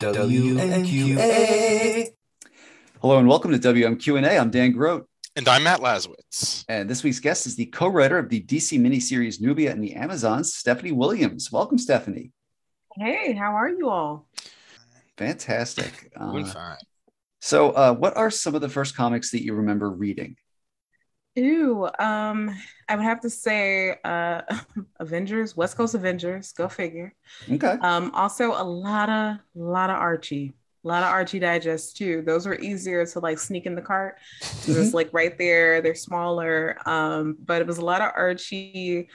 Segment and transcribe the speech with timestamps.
[0.00, 1.28] WMQA.
[3.00, 4.38] Hello and welcome to WMQ&A.
[4.38, 5.08] I'm Dan Grote.
[5.34, 6.66] And I'm Matt Lazowitz.
[6.68, 10.54] And this week's guest is the co-writer of the DC miniseries Nubia and the Amazons,
[10.54, 11.50] Stephanie Williams.
[11.50, 12.32] Welcome, Stephanie.
[12.94, 14.28] Hey, how are you all?
[15.16, 16.10] Fantastic.
[16.18, 16.76] Doing Uh, fine.
[17.40, 20.36] so, uh, what are some of the first comics that you remember reading?
[21.38, 22.54] Ooh, um,
[22.88, 24.42] I would have to say uh
[25.00, 27.12] Avengers, West Coast Avengers, go figure.
[27.50, 27.76] Okay.
[27.80, 30.54] Um, also a lot of lot of Archie,
[30.84, 32.22] a lot of Archie Digest too.
[32.22, 34.16] Those were easier to like sneak in the cart.
[34.40, 36.76] 'cause It's like right there, they're smaller.
[36.86, 39.08] Um, but it was a lot of Archie,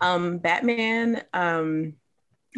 [0.00, 1.94] um, Batman, um.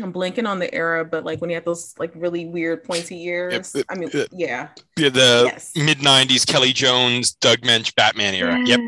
[0.01, 3.25] I'm blanking on the era, but like when he had those like really weird pointy
[3.25, 3.75] ears.
[3.75, 4.29] Yep, I mean, yep.
[4.33, 4.69] yeah.
[4.97, 5.73] Yeah, the Yes.
[5.77, 8.59] mid '90s Kelley Jones, Doug Moench, Batman era.
[8.65, 8.81] Yep.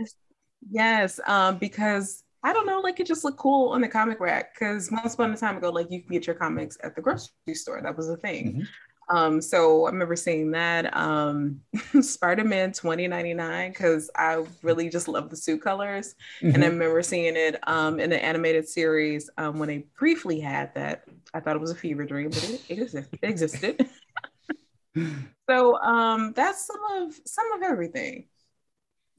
[0.70, 1.20] Yes.
[1.26, 4.54] Um, because I don't know, like it just looked cool on the comic rack.
[4.54, 7.30] Because once upon a time ago, like you could get your comics at the grocery
[7.54, 7.80] store.
[7.82, 8.56] That was a thing.
[8.56, 8.68] Mhm.
[9.08, 10.96] Um, so I remember seeing that.
[10.96, 11.60] Um,
[12.00, 16.14] Spider-Man 2099, because I really just love the suit colors.
[16.54, 16.72] And I Mhm.
[16.72, 21.04] remember seeing it um in the animated series um when they briefly had that.
[21.34, 22.78] I thought it was a fever dream, but it, it,
[23.22, 23.88] it existed.
[25.48, 28.26] so um that's some of some of everything.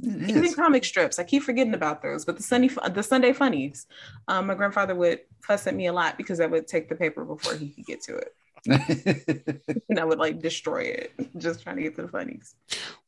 [0.05, 0.55] It Even is.
[0.55, 2.25] comic strips, I keep forgetting about those.
[2.25, 3.87] But the Sunday, the Sunday funnies,
[4.27, 7.23] um, my grandfather would fuss at me a lot because I would take the paper
[7.23, 8.35] before he could get to it,
[9.89, 12.55] and I would like destroy it, just trying to get to the funnies.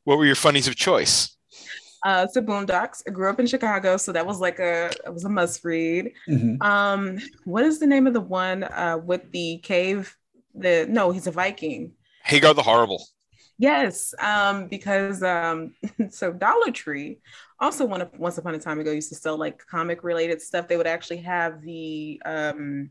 [0.04, 1.36] What were your funnies of choice?
[2.04, 3.02] Uh, it's the Boondocks.
[3.06, 6.12] I grew up in Chicago, so that was like a it was a must read.
[6.28, 6.62] Mhm.
[6.62, 10.16] Um, what is the name of the one uh, with the cave?
[10.54, 11.92] The no, he's a Viking.
[12.24, 13.04] Hagar the Horrible.
[13.58, 15.72] Yes, um, because um,
[16.10, 17.18] so Dollar Tree
[17.58, 20.68] also one once upon a time ago used to sell like comic related stuff.
[20.68, 22.90] They would actually have the um,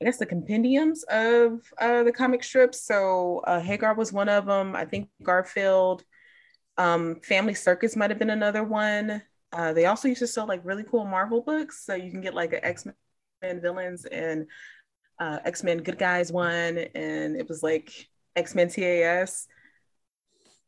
[0.00, 2.82] I guess the compendiums of uh, the comic strips.
[2.82, 4.76] So uh, Hagar was one of them.
[4.76, 6.04] I think Garfield,
[6.76, 9.22] um, Family Circus might have been another one.
[9.52, 12.34] Uh, they also used to sell like really cool Marvel books, so you can get
[12.34, 12.86] like an X
[13.42, 14.46] Men villains and
[15.18, 17.92] uh, X Men good guys one, and it was like
[18.36, 19.48] X Men TAS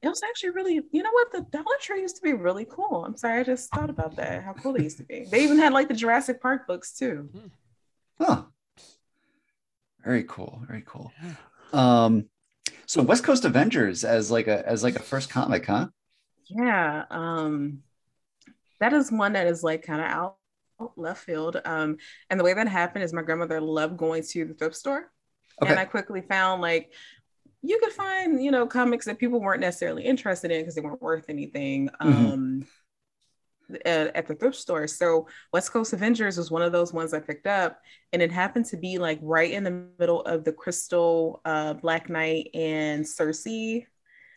[0.02, 1.32] it was actually really, you know what?
[1.32, 3.04] The Dollar Tree used to be really cool.
[3.04, 4.42] I'm sorry, I just thought about that.
[4.42, 5.26] How cool they used to be.
[5.30, 7.28] They even had like the Jurassic Park books too.
[8.18, 8.44] Huh.
[10.02, 10.62] Very cool.
[10.66, 11.12] Very cool.
[11.72, 12.26] Um,
[12.86, 15.88] so West Coast Avengers as like a as like a first comic, huh?
[16.48, 17.04] Yeah.
[17.10, 17.82] Um,
[18.80, 20.36] that is one that is like kind of out
[20.96, 21.60] left field.
[21.64, 21.98] Um,
[22.30, 25.10] and the way that happened is my grandmother loved going to the thrift store.
[25.62, 25.70] Okay.
[25.70, 26.92] And I quickly found like
[27.62, 31.02] you could find, you know, comics that people weren't necessarily interested in because they weren't
[31.02, 31.90] worth anything.
[32.02, 32.32] Mhm.
[32.32, 32.66] Um
[33.84, 34.86] at, at the thrift store.
[34.86, 37.80] So West Coast Avengers was one of those ones I picked up,
[38.12, 42.08] and it happened to be like right in the middle of the Crystal, uh, Black
[42.08, 43.86] Knight, and Sersi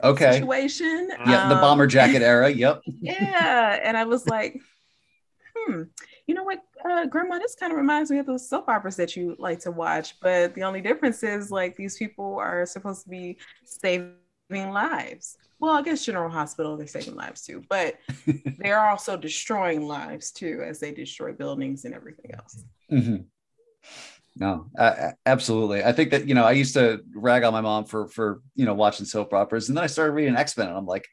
[0.03, 0.33] Okay.
[0.33, 1.09] situation.
[1.25, 2.49] Yeah, the Um, bomber jacket era.
[2.49, 2.81] Yep.
[3.01, 4.59] yeah, and I was like,
[5.55, 5.83] hmm,
[6.27, 6.59] you know what,
[6.89, 9.71] uh, Grandma, this kind of reminds me of those soap operas that you like to
[9.71, 14.15] watch, but the only difference is like these people are supposed to be saving
[14.51, 15.37] lives.
[15.59, 17.95] Well, I guess General Hospital, they're saving lives too, but
[18.57, 22.63] they're also destroying lives too as they destroy buildings and everything else.
[22.91, 23.25] Mhm.
[24.35, 25.83] No, uh, absolutely.
[25.83, 28.65] I think that you know I used to rag on my mom for for you
[28.65, 31.07] know watching soap operas, and then I started reading X Men, and I'm like,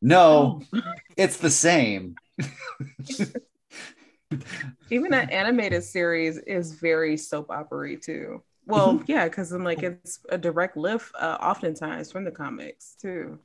[0.00, 0.82] no, Oh.
[1.16, 2.14] it's the same.
[4.90, 8.42] Even that animated series is very soap opera too.
[8.66, 9.04] Well, Mm-hmm.
[9.06, 13.38] yeah, because I'm like it's a direct lift, uh, oftentimes from the comics too.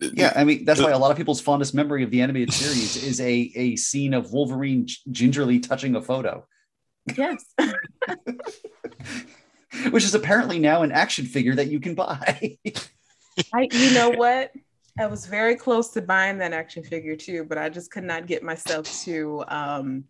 [0.00, 2.96] Yeah, I mean that's why a lot of people's fondest memory of the animated series
[2.96, 6.46] is a a scene of Wolverine gingerly touching a photo,
[7.16, 7.44] Yes.
[9.90, 12.58] which is apparently now an action figure that you can buy.
[13.52, 14.52] I, you know what?
[14.98, 18.26] I was very close to buying that action figure too, but I just could not
[18.26, 20.04] get myself to um,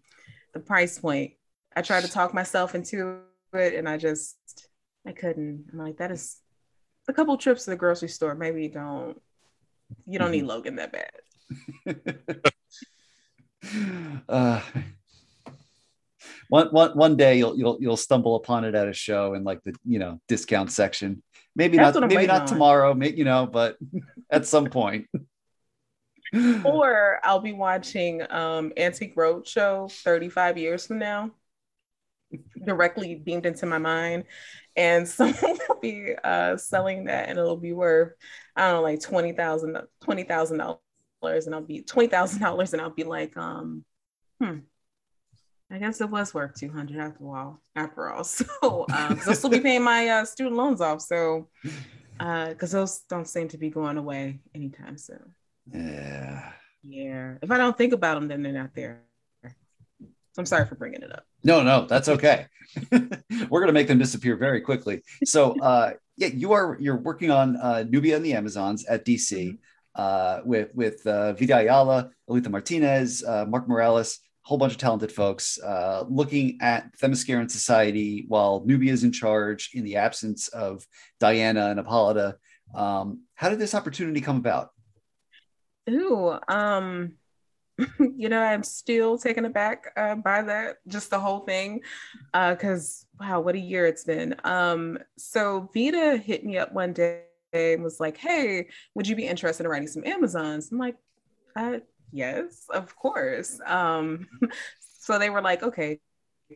[0.53, 1.33] the price point.
[1.77, 3.21] I tried to talk myself into
[3.53, 4.37] it, and I just
[5.07, 5.67] I couldn't.
[5.73, 6.39] I'm like, that is
[7.09, 8.35] a couple trips to the grocery store.
[8.35, 9.21] Maybe you don't
[10.07, 11.11] you don't need Logan that bad.
[14.29, 14.61] uh,
[16.49, 19.63] one, one, one day you'll you'll you'll stumble upon it at a show in like
[19.65, 21.23] the you know discount section.
[21.57, 22.47] Maybe That's not maybe not on.
[22.47, 23.77] tomorrow, may, you know, but
[24.31, 25.07] at some point.
[26.65, 31.33] Or I'll be watching um, Antique Roadshow 35 years from now,
[32.65, 34.27] directly beamed into my mind.
[34.77, 38.13] And someone will be uh, selling that and it'll be worth,
[38.55, 41.47] I don't know, like $20,000, $20,000.
[41.47, 43.85] And I'll be $20,000 and I'll be like, um,
[44.41, 44.59] hmm,
[45.71, 48.25] I guess it was worth 200 after all, after all.
[48.25, 51.01] So, um, I'll still be paying my uh, student loans off.
[51.01, 51.49] So,
[52.19, 55.35] because uh, those don't seem to be going away anytime soon.
[55.73, 56.53] Yeah.
[56.83, 57.35] Yeah.
[57.41, 59.03] If I don't think about them, then they're not there.
[60.33, 61.25] So I'm sorry for bringing it up.
[61.43, 62.47] No, no, that's okay.
[63.51, 65.03] We're gonna make them disappear very quickly.
[65.25, 69.33] So, uh, yeah, you are you're working on uh, Nubia and the Amazons at DC
[69.33, 69.57] mm-hmm.
[69.97, 74.21] uh, with with uh, Vita Ayala, Aletha Martinez, uh, Mark Morales,
[74.51, 79.71] whole bunch of talented folks uh, looking at Themysciran society while Nubia is in charge
[79.75, 80.85] in the absence of
[81.21, 82.37] Diana and Hippolyta.
[82.75, 84.71] Um, how did this opportunity come about?
[85.89, 87.13] Ooh, um,
[88.01, 91.83] you know, I'm still taken aback uh, by that, just the whole thing,
[92.33, 94.35] because uh, wow, what a year it's been.
[94.43, 98.67] Um, so Vita hit me up one day and was like, "Hey,
[98.97, 100.97] would you be interested in writing some Amazons?" I'm like,
[101.55, 101.79] uh,
[102.13, 104.29] "Yes, of course." Um,
[104.81, 106.01] so they were like, "Okay,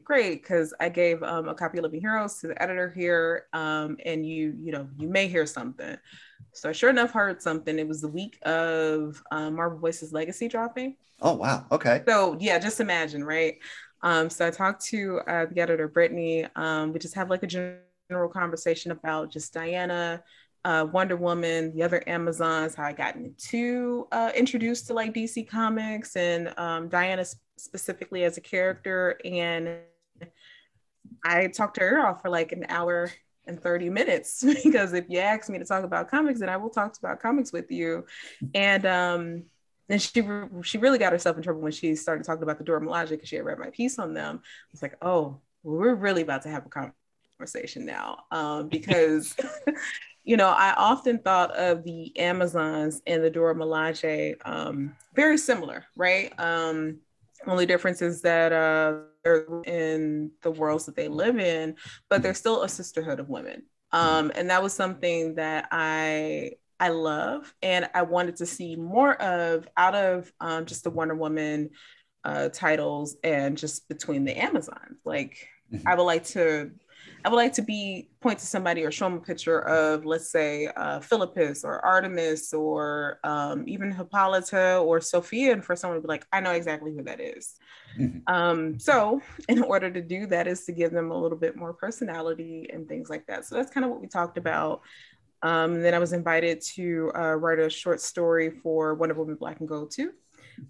[0.02, 3.96] great," because I gave um, a copy of Living Heroes to the editor here, um,
[4.04, 5.96] and you, you know, you may hear something.
[6.52, 7.78] So I sure enough heard something.
[7.78, 10.96] It was the week of um, Marvel Voices Legacy dropping.
[11.20, 11.66] Oh wow!
[11.72, 12.02] Okay.
[12.06, 13.56] So yeah, just imagine, right?
[14.02, 16.46] Um, so I talked to uh, the editor Brittany.
[16.56, 20.22] Um, we just have like a general conversation about just Diana,
[20.64, 25.48] uh, Wonder Woman, the other Amazons, how I got into uh, introduced to like DC
[25.48, 27.24] Comics and um, Diana
[27.56, 29.78] specifically as a character, and
[31.24, 33.10] I talked to her off for like an hour
[33.46, 36.70] and 30 minutes because if you ask me to talk about comics then I will
[36.70, 38.06] talk about comics with you
[38.54, 39.42] and um
[39.88, 40.22] and she
[40.62, 43.28] she really got herself in trouble when she started talking about the Dora Milaje because
[43.28, 44.40] she had read my piece on them.
[44.72, 46.92] It's like, oh, we're really about to have a
[47.38, 49.36] conversation now um, because,
[50.24, 55.84] you know, I often thought of the Amazons and the Dora Milaje um, very similar,
[55.96, 56.32] right?
[56.40, 57.00] Um,
[57.46, 61.76] only difference is that uh, they're in the worlds that they live in,
[62.08, 63.64] but they're still a sisterhood of women.
[63.92, 69.14] Um, and that was something that I I love and I wanted to see more
[69.22, 71.70] of out of um, just the Wonder Woman
[72.24, 74.98] uh, titles and just between the Amazons.
[75.04, 75.86] Like mm-hmm.
[75.86, 76.72] I would like to
[77.24, 80.30] I would like to be point to somebody or show them a picture of, let's
[80.30, 86.02] say, uh, Philippus or Artemis or um, even Hippolyta or Sophia, and for someone to
[86.02, 87.54] be like, I know exactly who that is.
[87.98, 88.18] Mm-hmm.
[88.32, 91.72] Um, so, in order to do that, is to give them a little bit more
[91.72, 93.46] personality and things like that.
[93.46, 94.82] So that's kind of what we talked about.
[95.42, 99.60] Um, then I was invited to uh, write a short story for Wonder Woman Black
[99.60, 100.10] and Gold 2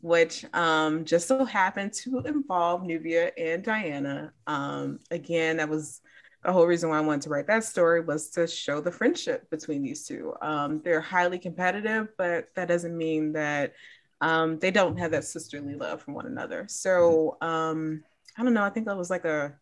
[0.00, 4.32] which um, just so happened to involve Nubia and Diana.
[4.46, 6.00] Um, again, that was
[6.44, 9.49] the whole reason why I wanted to write that story was to show the friendship
[9.50, 10.35] between these two.
[10.43, 13.73] Um, they're highly competitive, but that doesn't mean that
[14.20, 16.67] um, they don't have that sisterly love from one another.
[16.69, 18.05] So um,
[18.37, 18.62] I don't know.
[18.62, 19.55] I think that was like a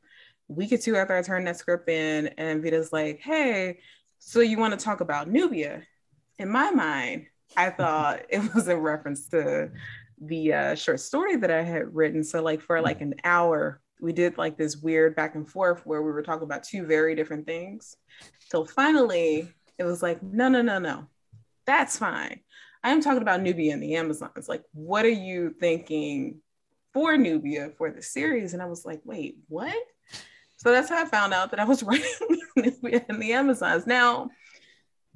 [0.49, 3.79] week or two after I turned that script in, and Vita's like, "Hey,
[4.19, 5.83] so you want to talk about Nubia?"
[6.39, 7.27] In my mind,
[7.57, 9.71] I thought it was a reference to
[10.21, 12.25] the uh, short story that I had written.
[12.25, 16.03] So like for like an hour, we did like this weird back and forth where
[16.03, 17.97] we were talking about two very different things.
[18.51, 21.07] So finally, it was like, no, no, no, no,
[21.67, 22.41] that's fine.
[22.83, 24.49] I am talking about Nubia and the Amazons.
[24.49, 26.41] Like, what are you thinking
[26.93, 28.55] for Nubia for the series?
[28.55, 29.73] And I was like, wait, what?
[30.57, 32.11] So that's how I found out that I was writing
[32.57, 33.87] Nubia and the Amazons.
[33.87, 34.31] Now,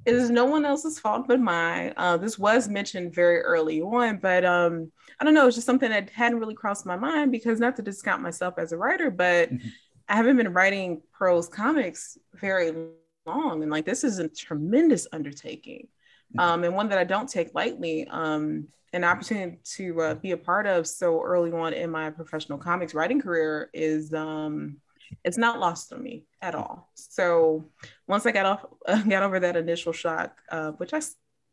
[0.07, 1.93] it is no one else's fault but mine.
[1.97, 4.89] Uh, this was mentioned very early on, but um,
[5.19, 5.47] I don't know.
[5.47, 8.71] It's just something that hadn't really crossed my mind because not to discount myself as
[8.71, 9.67] a writer, but mm-hmm.
[10.07, 12.71] I haven't been writing prose comics very
[13.25, 15.89] long, and like this is a tremendous undertaking,
[16.31, 16.39] mm-hmm.
[16.39, 18.07] um, and one that I don't take lightly.
[18.07, 22.57] Um, an opportunity to uh, be a part of so early on in my professional
[22.57, 24.77] comics writing career is um,
[25.23, 26.89] it's not lost on me at all.
[26.95, 27.69] So
[28.07, 31.01] once I got off, uh, got over that initial shock, uh, which I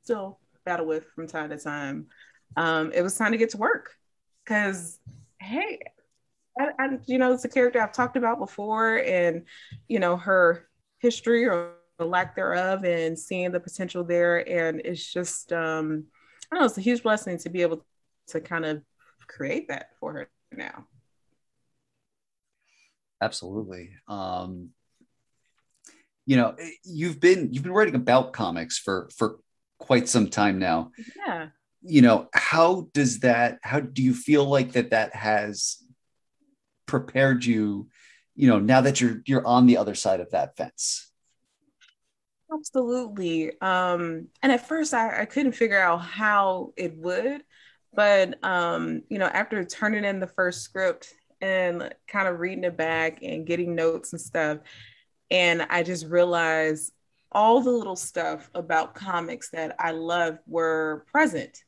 [0.03, 2.07] still battle with from time to time,
[2.57, 3.91] um, it was time to get to work.
[4.45, 4.99] Because
[5.41, 5.81] hey,
[6.59, 9.45] I, I, you know, it's a character I've talked about before, and
[9.89, 10.69] you know her
[10.99, 16.05] history or the lack thereof, and seeing the potential there, and it's just, um,
[16.51, 17.85] I don't know, it's a huge blessing to be able
[18.29, 18.83] to kind of
[19.27, 20.87] create that for her now
[23.25, 23.91] absolutely.
[24.09, 24.71] Um
[26.27, 29.39] you know eh, you've been you've been writing about comics for for
[29.79, 30.91] quite some time now.
[31.17, 31.49] Yeah.
[31.83, 35.83] You know how does that how do you feel like that that has
[36.87, 37.89] prepared you
[38.35, 41.11] you know now that you're you're on the other side of that fence?
[42.53, 43.59] Absolutely.
[43.61, 47.43] Um and at first I, I couldn't figure out how it would
[47.93, 51.13] but um you know after turning in the first script
[51.45, 54.59] and kind of reading it back and getting notes and stuff.
[55.31, 56.93] And I just realized
[57.33, 61.59] all the little stuff about comics that I loved were present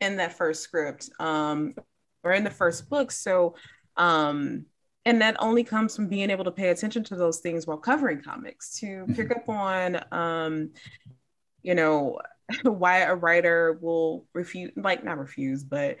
[0.00, 1.74] in that first script um,
[2.22, 3.10] or in the first book.
[3.10, 3.56] So,
[3.96, 4.66] um,
[5.04, 8.22] and that only comes from being able to pay attention to those things while covering
[8.22, 10.70] comics to pick up on, um,
[11.62, 12.20] you know,
[12.62, 15.96] why a writer will refuse, like not refuse, but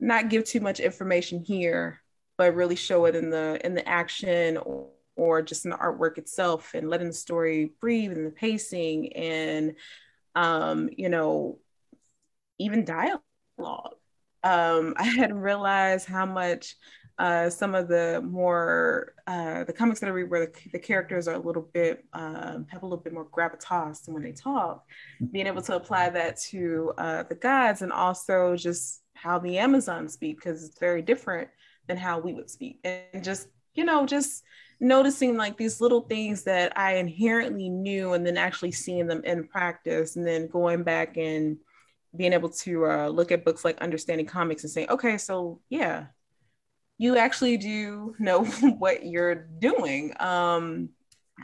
[0.00, 2.00] not give too much information here,
[2.38, 6.16] but really show it in the in the action or, or just in the artwork
[6.16, 9.74] itself and letting the story breathe and the pacing and
[10.34, 11.58] um, you know,
[12.58, 13.96] even dialogue.
[14.44, 16.76] Um, I hadn't realized how much
[17.18, 21.26] uh, some of the more uh, the comics that I read where the, the characters
[21.26, 24.84] are a little bit um, have a little bit more gravitas than when they talk,
[25.32, 30.12] being able to apply that to uh, the gods and also just how the Amazons
[30.12, 31.48] speak because it's very different
[31.88, 34.44] than how we would speak and just you know just
[34.80, 39.48] noticing like these little things that I inherently knew and then actually seeing them in
[39.48, 41.58] practice and then going back and
[42.16, 46.06] being able to uh, look at books like Understanding Comics and saying, okay, so yeah,
[46.96, 48.44] you actually do know
[48.78, 50.14] what you're doing.
[50.20, 50.90] Um,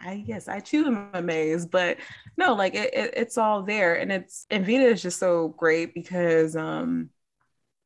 [0.02, 1.98] I guess I too am amazed, but
[2.36, 5.94] no, like it, it, it's all there, and it's and Vita is just so great
[5.94, 7.10] because um,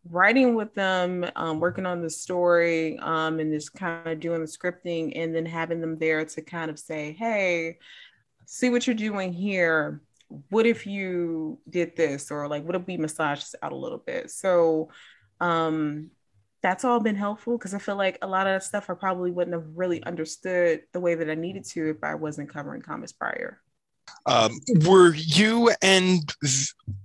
[0.04, 4.46] writing with them, um, working on the story, um, and just kind of doing the
[4.46, 7.78] scripting, and then having them there to kind of say, "Hey,
[8.46, 10.00] see what you're doing here.
[10.50, 13.98] What if you did this, or like, what if we massage this out a little
[13.98, 14.90] bit?" So,
[15.40, 16.10] um,
[16.62, 19.30] that's all been helpful because I feel like a lot of that stuff I probably
[19.30, 23.12] wouldn't have really understood the way that I needed to if I wasn't covering comics
[23.12, 23.60] prior.
[24.28, 26.20] Um, were you and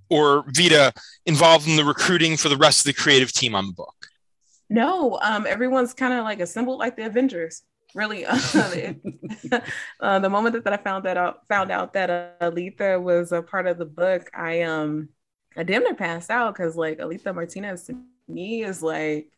[0.09, 0.93] or Vita
[1.25, 3.95] involved in the recruiting for the rest of the creative team on the book?
[4.69, 7.63] No, um, everyone's kind of like assembled like the Avengers.
[7.95, 8.39] Really, uh,
[10.19, 13.41] the moment that, that I found that out, found out that uh, Aletha was a
[13.41, 15.09] part of the book, I um,
[15.55, 19.29] I damn near passed out because like Aletha Martinez to me is like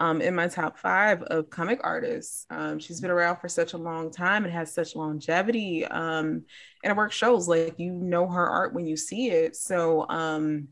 [0.00, 2.46] um, in my top five of comic artists.
[2.48, 5.84] Um, she's been around for such a long time and has such longevity.
[5.84, 6.44] Um,
[6.82, 9.54] and her work shows like you know her art when you see it.
[9.54, 10.68] So um,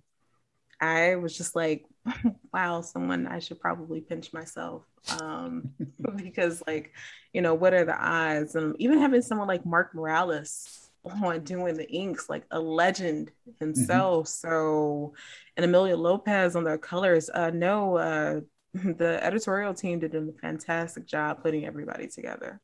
[0.81, 1.85] I was just like,
[2.55, 4.85] wow, someone I should probably pinch myself
[5.21, 5.71] um,
[6.17, 6.95] because, like,
[7.35, 8.55] you know, what are the odds?
[8.55, 13.31] And even having someone like Mark Morales on doing the inks, like a legend
[13.61, 14.27] himself.
[14.27, 14.49] Mm-hmm.
[14.49, 15.13] So,
[15.57, 17.29] and Emilio Lopez on their colors.
[17.29, 18.41] Uh, no, uh,
[18.75, 22.61] the editorial team did a fantastic job putting everybody together.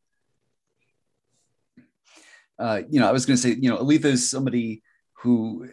[2.59, 4.83] Uh, you know, I was going to say, you know, Aletha is somebody
[5.15, 5.69] who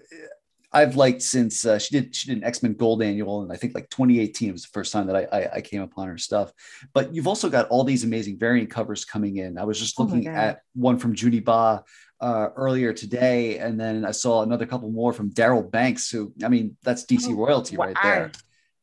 [0.74, 3.58] I've liked since uh, she did she did an X Men Gold Annual, and I
[3.58, 6.52] think like 2018 was the first time that I, I, I came upon her stuff.
[6.94, 9.58] But you've also got all these amazing variant covers coming in.
[9.58, 11.84] I was just oh looking oh at one from Junie Ba
[12.22, 16.10] uh, earlier today, and then I saw another couple more from Darryl Banks.
[16.10, 18.32] Who I mean, that's DC oh, royalty right there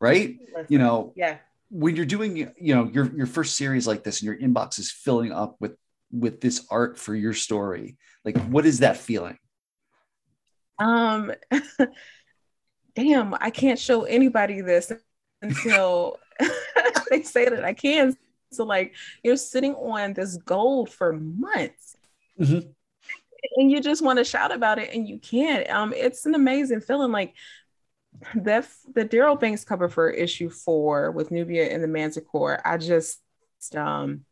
[0.01, 0.37] right?
[0.69, 1.39] You know, yeah.
[1.71, 4.91] When you're doing, you know, your your first series like this, and your inbox is
[4.91, 5.77] filling up with
[6.11, 9.39] with this art for your story, like what is that feeling?
[10.79, 11.33] Um,
[12.95, 14.93] damn, I can't show anybody this
[15.43, 16.19] until
[17.11, 18.17] they say that I can.
[18.53, 21.97] So like you're sitting on this gold for months.
[22.41, 22.71] Mm-hmm.
[23.57, 25.69] And you just want to shout about it and you can't.
[25.71, 27.13] Um, it's an amazing feeling.
[27.13, 27.35] Like
[28.35, 33.21] the the Darryl Banks cover for issue four with Nubia and the Manticore, I just
[33.77, 34.25] um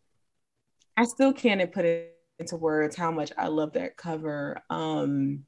[0.96, 4.62] I still can't put it into words how much I love that cover.
[4.70, 5.44] Um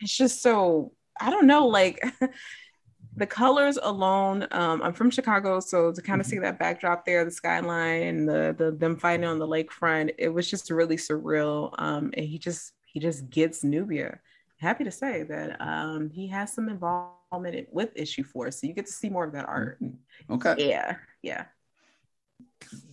[0.00, 2.04] it's just so I don't know, like
[3.16, 4.46] the colors alone.
[4.50, 6.44] Um, I'm from Chicago, so to kind of see mm-hmm.
[6.44, 10.48] that backdrop there, the skyline and the, the them fighting on the lakefront, it was
[10.48, 11.74] just really surreal.
[11.78, 14.20] Um, and he just he just gets Nubia.
[14.58, 18.50] Happy to say that um, he has some involvement involvement with issue four.
[18.50, 19.80] So you get to see more of that art.
[19.82, 20.32] Mm-hmm.
[20.34, 20.68] Okay.
[20.68, 20.96] Yeah.
[21.22, 21.44] Yeah.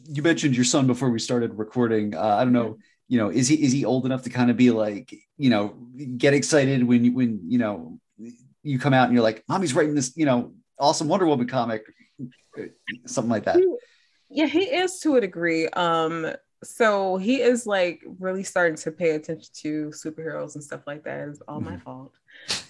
[0.08, 2.16] You mentioned your son before we started recording.
[2.16, 4.58] Uh, I don't know, you know, is he is he old enough to kind of
[4.58, 5.76] be like, you know,
[6.18, 8.00] get excited when you when you know
[8.62, 11.84] you come out and you're like, mommy's writing this, you know, awesome Wonder Woman comic,
[13.06, 13.58] something like that.
[14.30, 15.68] Yeah, he is to a degree.
[15.70, 21.04] Um, so he is like really starting to pay attention to superheroes and stuff like
[21.04, 21.28] that.
[21.28, 21.82] It's all my mm-hmm.
[21.82, 22.14] fault.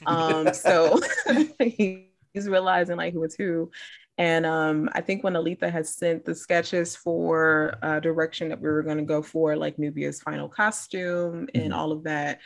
[0.06, 1.00] Um, so
[1.60, 3.72] he's realizing like who it's who.
[4.18, 8.70] And um, I think when Aletha had sent the sketches for uh, direction that we
[8.70, 11.74] were going to go for, like Nubia's final costume and mm-hmm.
[11.74, 12.40] all of that,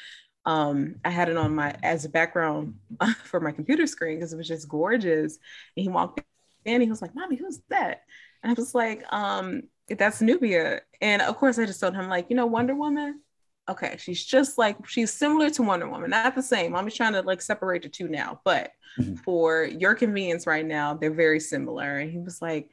[0.45, 2.75] um, I had it on my as a background
[3.25, 5.37] for my computer screen because it was just gorgeous.
[5.75, 6.21] And he walked
[6.63, 8.03] in, and he was like, "Mommy, who's that?"
[8.43, 10.81] And I was like, um, that's Nubia.
[11.01, 13.21] And of course, I just told him, like, you know, Wonder Woman,
[13.69, 16.75] okay, she's just like, she's similar to Wonder Woman, not the same.
[16.75, 18.41] I'm just trying to like separate the two now.
[18.43, 19.15] But mm-hmm.
[19.15, 21.97] for your convenience right now, they're very similar.
[21.97, 22.69] And he was like,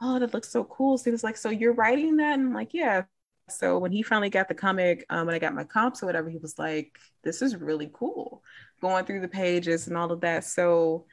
[0.00, 0.98] oh, that looks so cool.
[0.98, 2.34] So he was like, so you're writing that?
[2.38, 3.02] And I'm like, yeah.
[3.48, 6.28] So when he finally got the comic, um, when I got my comps or whatever,
[6.28, 8.42] he was like, this is really cool.
[8.80, 10.44] Going through the pages and all of that.
[10.44, 11.06] So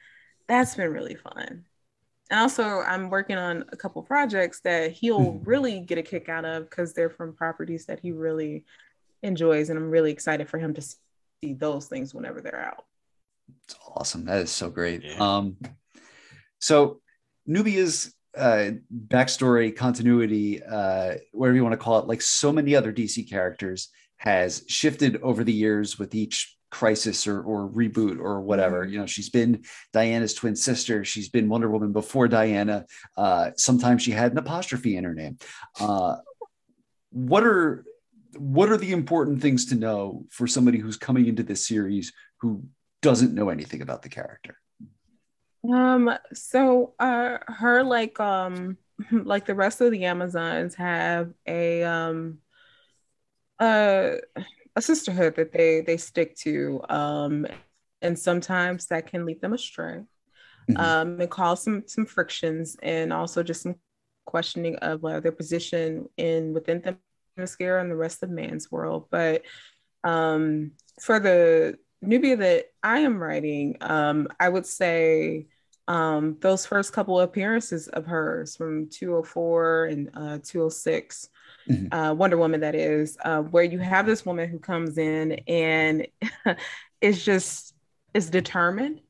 [0.47, 1.65] that's been really fun
[2.29, 5.49] and also i'm working on a couple projects that he'll mm-hmm.
[5.49, 8.65] really get a kick out of because they're from properties that he really
[9.23, 12.83] enjoys and i'm really excited for him to see those things whenever they're out
[13.65, 15.17] it's awesome that is so great yeah.
[15.19, 15.57] um
[16.59, 16.99] so
[17.45, 18.71] nubia's uh
[19.07, 23.89] backstory continuity uh whatever you want to call it like so many other dc characters
[24.17, 28.83] has shifted over the years with each crisis or, or reboot or whatever.
[28.83, 28.93] Mm-hmm.
[28.93, 31.03] You know, she's been Diana's twin sister.
[31.03, 32.85] She's been Wonder Woman before Diana.
[33.17, 35.37] Uh, sometimes she had an apostrophe in her name.
[35.79, 36.17] Uh,
[37.11, 37.83] what are
[38.37, 42.63] what are the important things to know for somebody who's coming into this series who
[43.01, 44.57] doesn't know anything about the character?
[45.69, 48.77] Um, so uh her like um
[49.11, 52.37] like the rest of the Amazons have a um
[53.59, 54.11] uh
[54.75, 57.45] a sisterhood that they they stick to um
[58.01, 60.03] and sometimes that can lead them astray
[60.69, 60.77] mm-hmm.
[60.77, 63.75] um and cause some some frictions and also just some
[64.25, 66.81] questioning of uh, their position in within
[67.39, 69.43] Themyscira and the rest of man's world but
[70.03, 75.47] um for the nubia that i am writing um i would say
[75.87, 81.29] um those first couple appearances of hers from 204 and uh 206
[81.69, 81.93] mm-hmm.
[81.93, 86.07] uh, Wonder Woman, that is, uh, where you have this woman who comes in and
[87.01, 87.73] is just
[88.13, 89.01] is determined,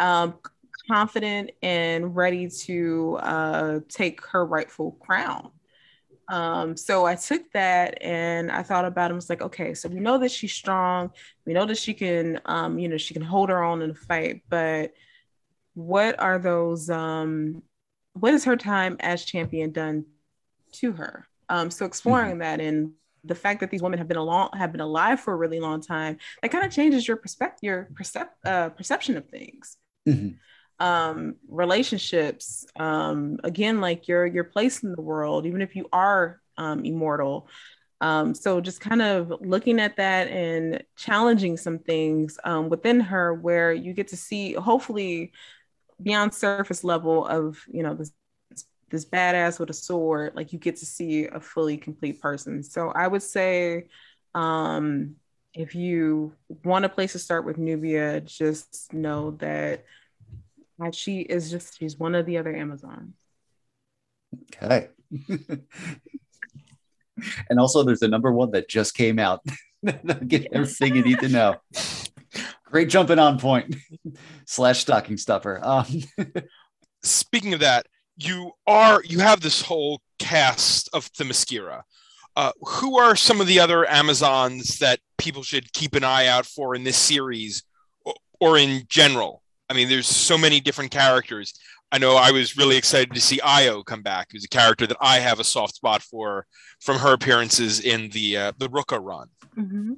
[0.00, 0.34] um,
[0.90, 5.50] confident, and ready to uh, take her rightful crown.
[6.28, 9.14] Um, so I took that and I thought about it.
[9.14, 11.10] I was like, okay, so we know that she's strong.
[11.46, 13.94] We know that she can, um, you know, she can hold her own in a
[13.94, 14.42] fight.
[14.48, 14.92] But
[15.74, 16.88] what are those?
[16.88, 17.62] Um,
[18.14, 20.06] what is her time as champion done
[20.72, 21.26] to her?
[21.48, 22.38] Um, so exploring mm-hmm.
[22.40, 22.92] that and
[23.24, 25.80] the fact that these women have been along have been alive for a really long
[25.80, 29.76] time, that kind of changes your perspective, your percep- uh, perception of things.
[30.08, 30.36] Mm-hmm.
[30.80, 36.40] Um, relationships, um, again, like your your place in the world, even if you are
[36.56, 37.48] um, immortal.
[38.00, 43.32] Um, so just kind of looking at that and challenging some things um, within her,
[43.32, 45.32] where you get to see, hopefully,
[46.02, 48.12] beyond surface level of you know this
[48.90, 52.62] this badass with a sword, like you get to see a fully complete person.
[52.62, 53.88] So I would say,
[54.34, 55.16] um,
[55.54, 56.34] if you
[56.64, 59.84] want a place to start with Nubia, just know that
[60.92, 63.14] she is just she's one of the other Amazons.
[64.62, 64.88] Okay.
[67.48, 69.40] and also there's a number one that just came out.
[70.26, 71.56] Get everything you need to know.
[72.64, 73.76] Great jumping on point
[74.46, 75.60] slash stocking stuffer.
[75.62, 75.86] Um,
[77.04, 81.82] Speaking of that, you are you have this whole cast of Themyscira.
[82.36, 86.44] Uh, who are some of the other Amazons that people should keep an eye out
[86.44, 87.62] for in this series
[88.04, 89.43] or, or in general?
[89.68, 91.54] I mean, there's so many different characters.
[91.90, 94.96] I know I was really excited to see Io come back, who's a character that
[95.00, 96.46] I have a soft spot for
[96.80, 99.28] from her appearances in the uh, the Rucka run.
[99.56, 99.92] Mm-hmm.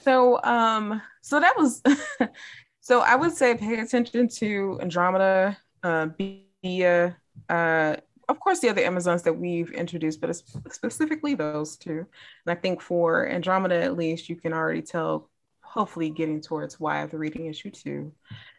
[0.00, 1.80] So, um, so that was,
[2.80, 7.14] so I would say pay attention to Andromeda, uh, the
[7.48, 7.96] uh,
[8.28, 10.34] of course the other Amazons that we've introduced, but
[10.70, 12.06] specifically those two.
[12.46, 15.30] And I think for Andromeda, at least, you can already tell,
[15.72, 18.12] hopefully, getting towards why the reading issue 2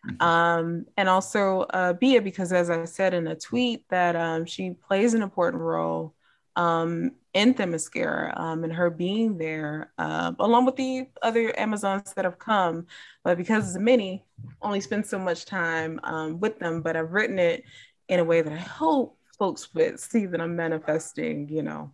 [0.09, 0.21] mm-hmm.
[0.21, 4.71] um, and also uh, Bia, because as I said in a tweet, that um, she
[4.71, 6.15] plays an important role
[6.55, 12.25] um, in Themyscira um, and her being there, uh, along with the other Amazons that
[12.25, 12.87] have come.
[13.23, 14.25] But because many
[14.61, 17.63] only spend so much time um, with them, but I've written it
[18.09, 21.91] in a way that I hope folks would see that I'm manifesting, you know,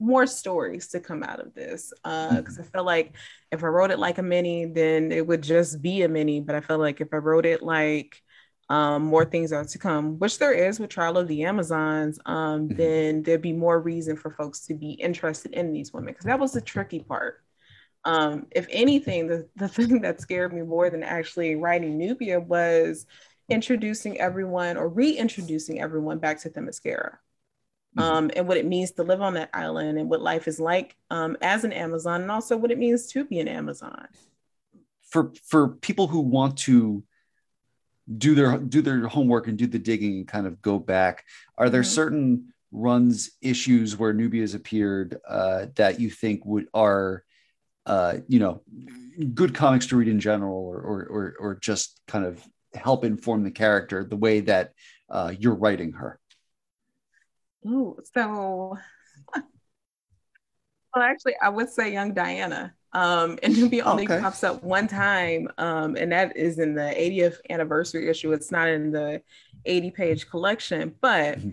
[0.00, 1.92] more stories to come out of this.
[2.02, 2.60] Because uh, mm-hmm.
[2.60, 3.14] I felt like
[3.50, 6.40] if I wrote it like a mini, then it would just be a mini.
[6.40, 8.20] But I felt like if I wrote it like
[8.68, 12.68] um, more things are to come, which there is with Trial of the Amazons, um,
[12.68, 12.76] mm-hmm.
[12.76, 16.12] then there'd be more reason for folks to be interested in these women.
[16.12, 17.40] Because that was the tricky part.
[18.04, 23.06] Um, if anything, the, the thing that scared me more than actually writing Nubia was
[23.48, 27.16] introducing everyone or reintroducing everyone back to Themyscira.
[27.96, 28.00] Mm-hmm.
[28.00, 30.96] Um, and what it means to live on that island and what life is like
[31.10, 34.08] um, as an Amazon, and also what it means to be an Amazon.
[35.02, 37.04] For for people who want to
[38.18, 41.24] do their do their homework and do the digging and kind of go back,
[41.56, 41.88] are there mm-hmm.
[41.88, 47.22] certain runs issues where Nubia has appeared uh, that you think would are
[47.86, 48.62] uh, you know
[49.34, 52.42] good comics to read in general, or or or, or just kind of
[52.74, 54.72] help inform the character the way that
[55.08, 56.18] uh, you're writing her?
[57.66, 58.76] Ooh, so
[59.34, 59.44] well,
[60.96, 62.74] actually, I would say Young Diana.
[62.92, 64.20] Um, and Nubia only okay.
[64.20, 68.32] pops up one time, um, and that is in the 80th anniversary issue.
[68.32, 69.20] It's not in the
[69.64, 71.50] 80 page collection, but mm-hmm.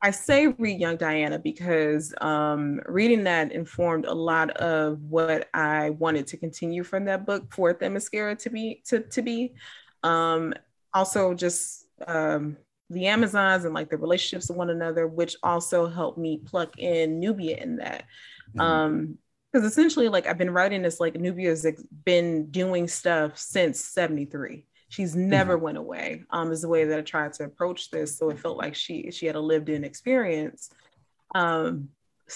[0.00, 5.90] I say read Young Diana because um, reading that informed a lot of what I
[5.90, 9.52] wanted to continue from that book for Themyscira to be to to be.
[10.02, 10.54] Um,
[10.94, 12.56] also, just um,
[12.92, 17.20] the Amazons and like the relationships of one another, which also helped me pluck in
[17.20, 18.04] Nubia in that.
[18.56, 18.60] Mm-hmm.
[18.60, 19.18] Um,
[19.52, 21.66] because essentially, like I've been writing this, like Nubia's
[22.06, 25.64] been doing stuff since 73 she's never mm-hmm.
[25.64, 28.58] went away um is the way that i tried to approach this so it felt
[28.58, 30.68] like she she had a lived in experience
[31.34, 31.88] um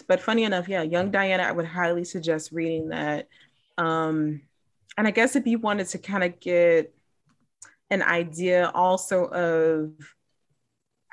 [0.09, 3.29] but funny enough yeah young diana i would highly suggest reading that
[3.77, 4.40] um
[4.97, 6.95] and i guess if you wanted to kind of get
[7.90, 9.92] an idea also of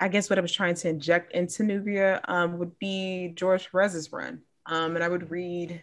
[0.04, 4.12] i guess what i was trying to inject into nubia um, would be george perez's
[4.12, 5.82] run um, and i would read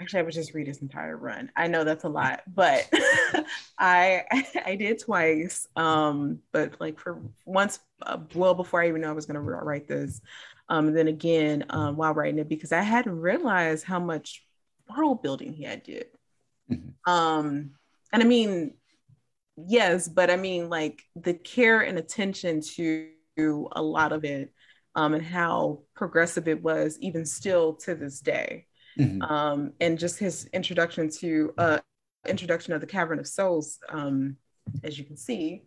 [0.00, 1.50] actually I would just read his entire run.
[1.54, 2.88] I know that's a lot, but
[3.78, 4.24] I
[4.64, 5.68] I did twice.
[5.76, 9.86] Um, but like for once, uh, well before I even know I was gonna write
[9.86, 10.20] this,
[10.68, 14.44] um, and then again um, while writing it because I hadn't realized how much
[14.96, 16.06] world building he had did.
[16.70, 17.12] Mm-hmm.
[17.12, 17.72] Um,
[18.12, 18.74] and I mean,
[19.66, 23.08] yes, but I mean like the care and attention to
[23.72, 24.52] a lot of it,
[24.94, 28.66] um, and how progressive it was even still to this day
[28.98, 29.22] mm-hmm.
[29.22, 31.78] um, and just his introduction to uh,
[32.26, 34.36] introduction of the Cavern of Souls, um,
[34.84, 35.62] as you can see,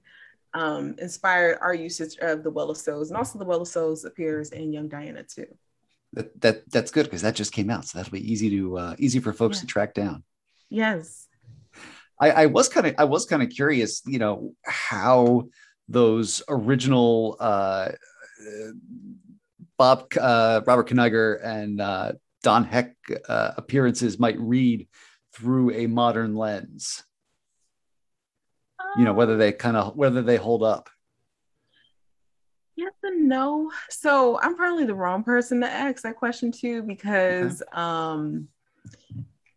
[0.53, 4.05] um, inspired our usage of the Well of Souls, and also the Well of Souls
[4.05, 5.47] appears in Young Diana too.
[6.13, 8.95] That, that that's good because that just came out, so that'll be easy to uh,
[8.99, 9.61] easy for folks yeah.
[9.61, 10.23] to track down.
[10.69, 11.27] Yes,
[12.19, 15.49] I, I was kind of I was kind of curious, you know, how
[15.89, 17.89] those original uh,
[19.77, 22.95] Bob uh, Robert Kanigher and uh, Don Heck
[23.27, 24.87] uh, appearances might read
[25.33, 27.03] through a modern lens.
[28.79, 30.89] Um, you know whether they kind of whether they hold up.
[32.75, 33.71] Yes and no.
[33.89, 37.71] So I'm probably the wrong person to ask that question to because okay.
[37.73, 38.47] um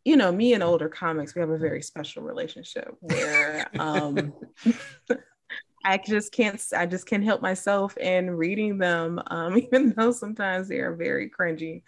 [0.06, 4.32] you know, me and older comics, we have a very special relationship where um
[5.84, 10.68] I just can't I just can't help myself in reading them, um, even though sometimes
[10.68, 11.82] they are very cringy.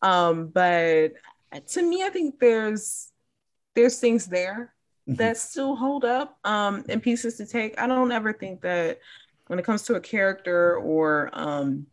[0.00, 1.12] Um, but
[1.68, 3.12] to me, I think there's
[3.74, 4.72] there's things there
[5.06, 5.16] mm-hmm.
[5.16, 7.78] that still hold up um, and pieces to take.
[7.78, 9.00] I don't ever think that
[9.48, 11.86] when it comes to a character or um,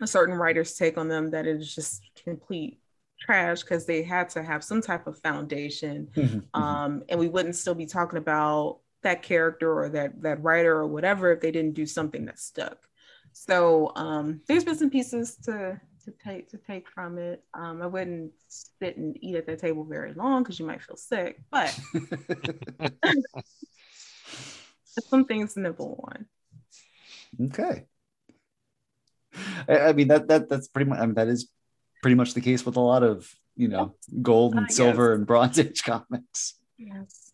[0.00, 2.78] a certain writer's take on them that it is just complete
[3.20, 6.38] trash because they had to have some type of foundation mm-hmm.
[6.38, 6.60] mm-hmm.
[6.60, 10.86] um, and we wouldn't still be talking about that character or that that writer or
[10.86, 12.78] whatever if they didn't do something that stuck
[13.32, 17.42] so um, there's been some pieces to to take to take from it.
[17.54, 20.96] Um, I wouldn't sit and eat at the table very long because you might feel
[20.96, 21.78] sick, but
[25.08, 26.26] some things to nibble on.
[27.46, 27.84] Okay.
[29.68, 31.48] I, I, mean that that that's pretty much I mean that is
[32.02, 35.16] pretty much the case with a lot of you know gold and uh, silver yes.
[35.18, 36.54] and bronze age comics.
[36.76, 37.32] Yes.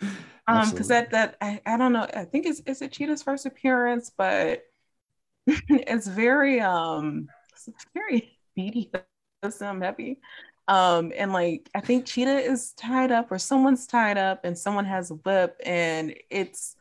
[0.48, 3.46] Um, because that that I, I don't know, I think it's it's a Cheetah's first
[3.46, 4.64] appearance, but
[5.46, 10.18] it's very um it's very BDSM heavy.
[10.66, 14.84] Um, and like I think Cheetah is tied up or someone's tied up and someone
[14.84, 16.74] has a whip and it's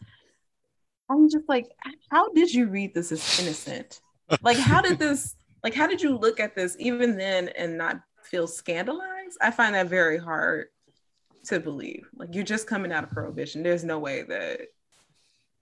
[1.08, 1.69] I'm just like,
[2.10, 4.02] how did you read this as innocent?
[4.41, 8.02] like how did this like how did you look at this even then and not
[8.24, 9.38] feel scandalized?
[9.41, 10.67] I find that very hard
[11.45, 12.08] to believe.
[12.15, 13.63] Like you're just coming out of prohibition.
[13.63, 14.62] There's no way that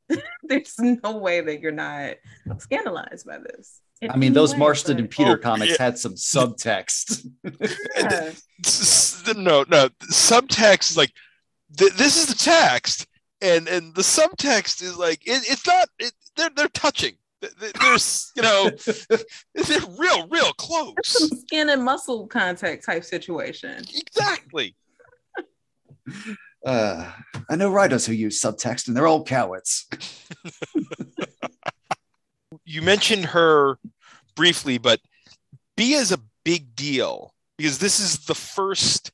[0.44, 2.16] there's no way that you're not
[2.58, 3.82] scandalized by this.
[4.10, 5.02] I mean, those way, Marston but...
[5.02, 5.84] and Peter oh, comics yeah.
[5.84, 7.26] had some subtext.
[9.36, 11.12] no, no, subtext is like
[11.78, 13.08] th- this is the text,
[13.42, 15.90] and and the subtext is like it, it's not.
[16.00, 17.16] It, they're they're touching.
[17.42, 18.70] There's you know,
[19.56, 20.96] they're real real close.
[21.04, 23.84] some skin and muscle contact type situation.
[23.96, 24.76] Exactly.
[26.66, 27.10] Uh,
[27.50, 29.88] I know writers who use subtext, and they're all cowards
[32.66, 33.78] you mentioned her
[34.36, 35.00] briefly, but
[35.76, 39.12] Bia is a big deal because this is the first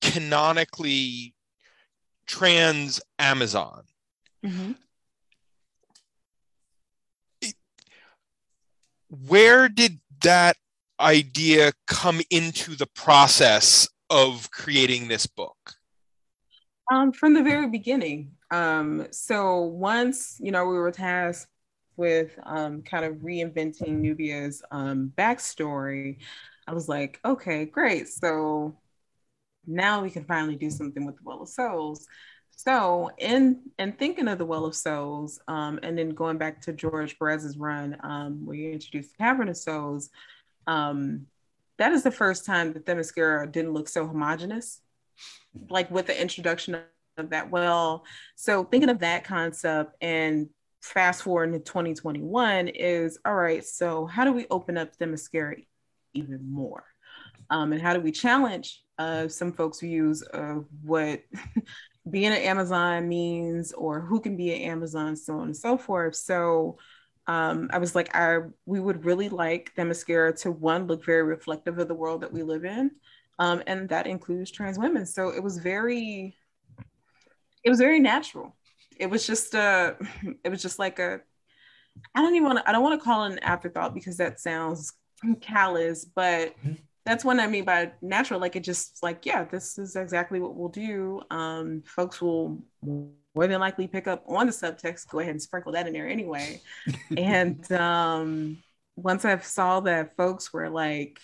[0.00, 1.34] canonically
[2.26, 3.84] trans Amazon.
[4.44, 4.72] Mm-hmm.
[9.12, 10.56] Where did that
[10.98, 15.74] idea come into the process of creating this book?
[16.90, 18.32] Um, from the very beginning.
[18.50, 21.48] Um, so once you know we were tasked
[21.96, 26.18] with um, kind of reinventing Nubia's um, backstory,
[26.66, 28.08] I was like, okay, great.
[28.08, 28.76] So
[29.66, 32.06] now we can finally do something with the Well of Souls.
[32.64, 36.72] So in in thinking of the Well of Souls, um, and then going back to
[36.72, 40.10] George Perez's run, um, where you introduced the Cavern of Souls,
[40.68, 41.26] um,
[41.78, 44.80] that is the first time that Themyscira didn't look so homogenous,
[45.70, 46.78] like with the introduction
[47.16, 48.04] of that well.
[48.36, 50.48] So thinking of that concept and
[50.82, 53.64] fast forward to 2021 is all right.
[53.64, 55.64] So how do we open up Themyscira
[56.14, 56.84] even more?
[57.50, 61.22] Um, and how do we challenge uh, some folks' views of what
[62.10, 66.16] being an Amazon means or who can be an Amazon, so on and so forth.
[66.16, 66.78] So
[67.26, 71.78] um, I was like, I we would really like Themyscira to one look very reflective
[71.78, 72.90] of the world that we live in,
[73.38, 75.06] um, and that includes trans women.
[75.06, 76.36] So it was very,
[77.62, 78.56] it was very natural.
[78.98, 79.96] It was just a,
[80.44, 81.20] it was just like a,
[82.14, 84.40] I don't even want to, I don't want to call it an afterthought because that
[84.40, 84.92] sounds
[85.40, 86.72] callous, but mm-hmm
[87.04, 88.40] that's what I mean by natural.
[88.40, 91.20] Like it just like, yeah, this is exactly what we'll do.
[91.30, 95.72] Um, folks will more than likely pick up on the subtext, go ahead and sprinkle
[95.72, 96.60] that in there anyway.
[97.16, 98.58] and um,
[98.96, 101.18] once I saw that folks were like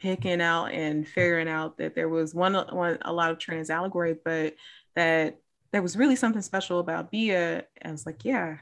[0.00, 4.16] picking out and figuring out that there was one, one a lot of trans allegory,
[4.24, 4.54] but
[4.94, 5.38] that
[5.72, 8.58] there was really something special about Bia, I was like, yeah,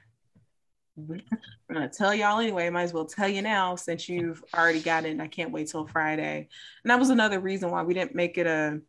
[0.96, 1.22] I'm
[1.72, 2.68] gonna tell y'all anyway.
[2.68, 5.18] Might as well tell you now since you've already got it.
[5.20, 6.48] I can't wait till Friday.
[6.84, 8.80] And that was another reason why we didn't make it a.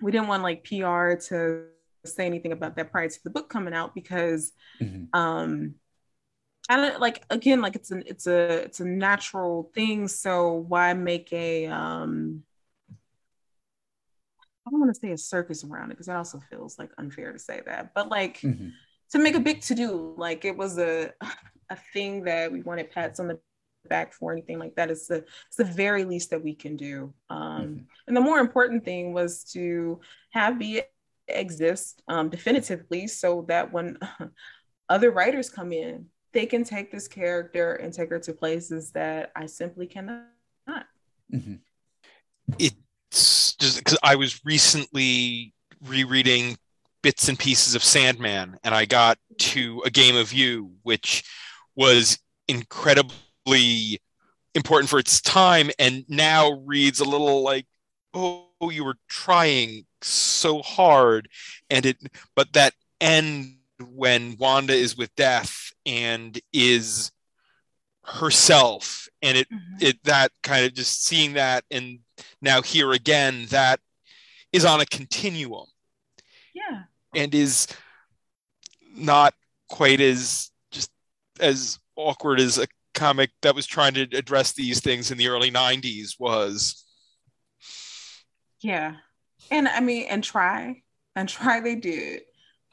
[0.00, 1.66] We didn't want like PR to
[2.04, 5.04] say anything about that prior to the book coming out because, mm-hmm.
[5.18, 5.74] um,
[6.68, 10.08] I don't like again like it's an it's a it's a natural thing.
[10.08, 12.42] So why make a um.
[14.66, 17.34] I don't want to say a circus around it because that also feels like unfair
[17.34, 18.40] to say that, but like.
[18.40, 18.68] Mm-hmm
[19.14, 20.14] to make a big to do.
[20.18, 21.12] Like it was a
[21.70, 23.38] a thing that we wanted pats on the
[23.88, 24.90] back for anything like that.
[24.90, 27.14] It's the it's the very least that we can do.
[27.30, 27.84] Um, mm-hmm.
[28.08, 30.00] And the more important thing was to
[30.30, 30.82] have be
[31.28, 33.98] exist um, definitively, so that when
[34.88, 39.30] other writers come in, they can take this character and take her to places that
[39.36, 40.26] I simply cannot.
[41.32, 41.54] Mm-hmm.
[42.58, 45.54] It's just because I was recently
[45.86, 46.56] rereading
[47.04, 51.22] bits and pieces of Sandman, and I got to a game of you, which
[51.76, 54.00] was incredibly
[54.54, 57.66] important for its time, and now reads a little like,
[58.14, 61.28] oh, you were trying so hard,
[61.68, 61.98] and it,
[62.34, 67.12] but that end when Wanda is with Death and is
[68.02, 69.76] herself, and it, mm-hmm.
[69.78, 71.98] it that kind of just seeing that, and
[72.40, 73.78] now here again, that
[74.52, 75.66] is on a continuum.
[76.54, 76.83] Yeah
[77.14, 77.66] and is
[78.96, 79.34] not
[79.68, 80.90] quite as just
[81.40, 85.50] as awkward as a comic that was trying to address these things in the early
[85.50, 86.84] 90s was.
[88.60, 88.94] Yeah.
[89.50, 90.82] And i mean and try
[91.16, 92.22] and try they did.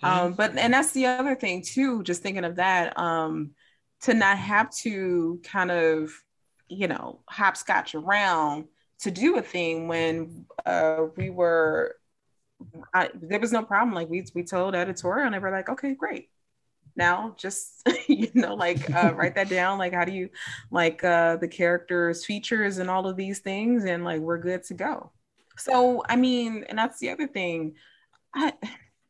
[0.04, 0.06] Mm-hmm.
[0.06, 3.52] um but and that's the other thing too just thinking of that um
[4.02, 6.12] to not have to kind of
[6.70, 8.66] you know hopscotch around
[9.02, 11.96] to do a thing when uh, we were
[12.94, 13.96] I, there was no problem.
[13.96, 16.30] Like we we told editorial, and they were like, okay, great.
[16.96, 19.78] Now just you know, like uh, write that down.
[19.78, 20.30] Like how do you
[20.72, 24.74] like uh, the characters' features and all of these things, and like we're good to
[24.74, 25.12] go.
[25.58, 27.76] So I mean, and that's the other thing.
[28.34, 28.54] I,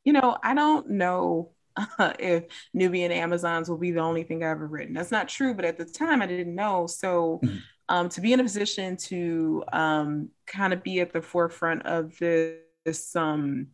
[0.04, 4.52] you know, I don't know uh, if Nubian Amazons will be the only thing I've
[4.52, 4.94] ever written.
[4.94, 6.88] That's not true, but at the time I didn't know.
[6.88, 7.58] So mm-hmm.
[7.90, 12.18] um, to be in a position to um, kind of be at the forefront of
[12.18, 13.68] this this um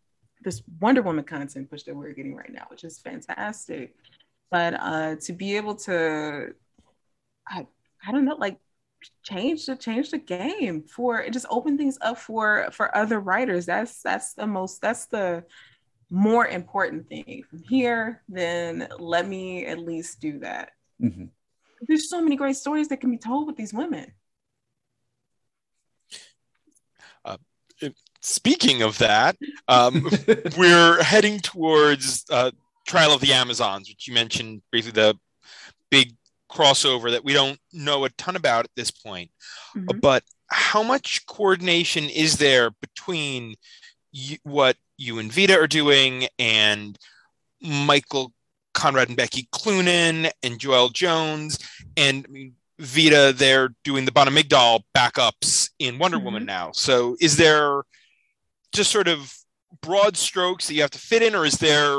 [0.44, 3.96] this Wonder Woman content push that we're getting right now, which is fantastic.
[4.52, 6.54] But uh to be able to
[7.48, 7.68] I
[8.06, 8.58] I don't know, like
[9.24, 13.66] change the change the game for it just open things up for for other writers.
[13.66, 15.44] That's that's the most that's the
[16.10, 20.72] more important thing from here, then let me at least do that.
[21.02, 21.26] Mm-hmm.
[21.82, 24.12] There's so many great stories that can be told with these women.
[28.28, 29.38] Speaking of that,
[29.70, 30.06] um,
[30.58, 32.52] we're heading towards uh,
[32.86, 35.18] Trial of the Amazons, which you mentioned briefly, the
[35.90, 36.14] big
[36.52, 39.32] crossover that we don't know a ton about at this point.
[39.78, 40.00] Mm-hmm.
[40.00, 43.56] But how much coordination is there between
[44.12, 47.00] you, what you and Vita are doing and
[47.62, 48.34] Michael
[48.74, 51.60] Conrad and Becky Cloonan and Joëlle Jones?
[51.96, 56.24] And I mean, Vita, they're doing the Bana-Mighdall backups in Wonder Mhm.
[56.24, 56.74] Woman now.
[56.74, 57.84] So is there
[58.78, 59.34] just sort of
[59.82, 61.98] broad strokes that you have to fit in, or is there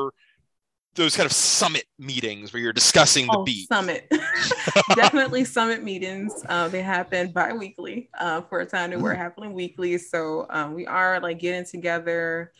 [0.94, 3.68] those kind of summit meetings where you're discussing the Oh, beat?
[3.70, 4.10] summit.
[4.94, 6.44] Definitely summit meetings.
[6.48, 9.98] Uh, they happen bi-weekly uh, for a time that we're happening weekly.
[9.98, 12.52] So um, we are like getting together,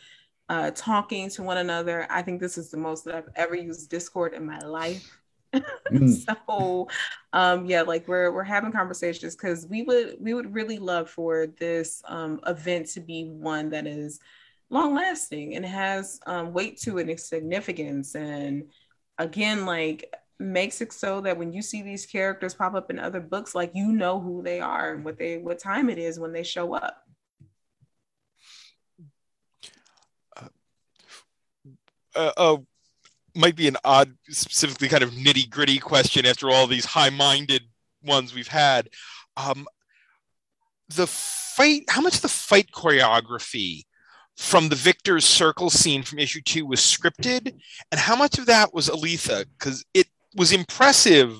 [0.47, 2.07] uh, talking to one another.
[2.09, 5.18] I think this is the most that I've ever used Discord in my life.
[5.91, 6.45] Mm.
[6.47, 6.87] so
[7.33, 11.47] um yeah like we're we're having conversations because we would we would really love for
[11.47, 14.19] this um event to be one that is
[14.69, 18.69] long lasting and has um weight to it and significance and
[19.17, 23.19] again like makes it so that when you see these characters pop up in other
[23.19, 26.31] books like you know who they are and what they what time it is when
[26.31, 27.03] they show up
[32.15, 32.57] uh, uh,
[33.35, 37.63] might be an odd, specifically kind of nitty gritty question after all these high minded
[38.03, 38.89] ones we've had.
[39.37, 39.67] Um,
[40.89, 43.83] the fight, how much of the fight choreography
[44.37, 47.53] from the Victor's Circle scene from issue two was scripted,
[47.91, 49.45] and how much of that was Aletha?
[49.57, 51.35] Because it was impressive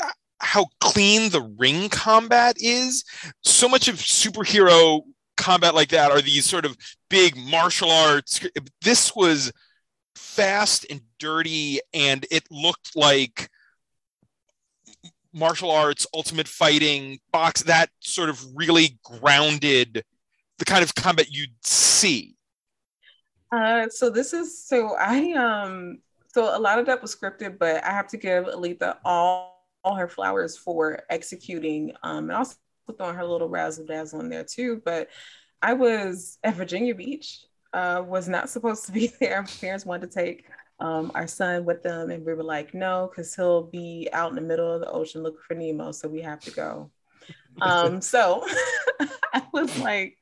[0.00, 0.10] uh,
[0.40, 3.04] how clean the ring combat is.
[3.42, 5.02] So much of superhero
[5.36, 6.76] combat like that are these sort of
[7.08, 8.40] big martial arts.
[8.82, 9.52] This was
[10.16, 13.48] fast and dirty, and it looked like
[15.32, 20.02] martial arts, ultimate fighting, box, that sort of really grounded
[20.58, 22.36] the kind of combat you'd see.
[23.52, 25.98] Uh, so this is so I um
[26.32, 29.94] so a lot of that was scripted, but I have to give Aletha all, all
[29.94, 32.56] her flowers for executing um and also
[32.96, 34.82] throwing her little razzle dazzle in there too.
[34.84, 35.08] But
[35.62, 37.44] I was at Virginia Beach,
[37.76, 39.42] uh, was not supposed to be there.
[39.42, 40.46] My parents wanted to take
[40.80, 44.34] um, our son with them, and we were like, no, because he'll be out in
[44.34, 46.90] the middle of the ocean looking for Nemo, so we have to go.
[47.60, 48.44] Um, so
[49.34, 50.16] I was like,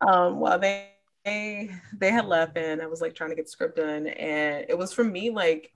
[0.00, 0.88] um, well, they
[1.24, 4.64] they they had left, and I was like trying to get the script done, and
[4.68, 5.72] it was for me like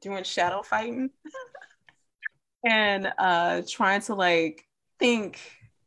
[0.00, 1.10] doing shadow fighting
[2.64, 4.66] and uh, trying to like
[4.98, 5.38] think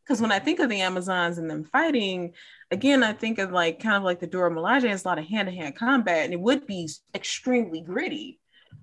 [0.04, 2.34] because when I think of the Amazons and them fighting,
[2.72, 5.26] again, I think of like kind of like the Dora Milaje has a lot of
[5.26, 8.40] hand to hand combat, and it would be extremely gritty.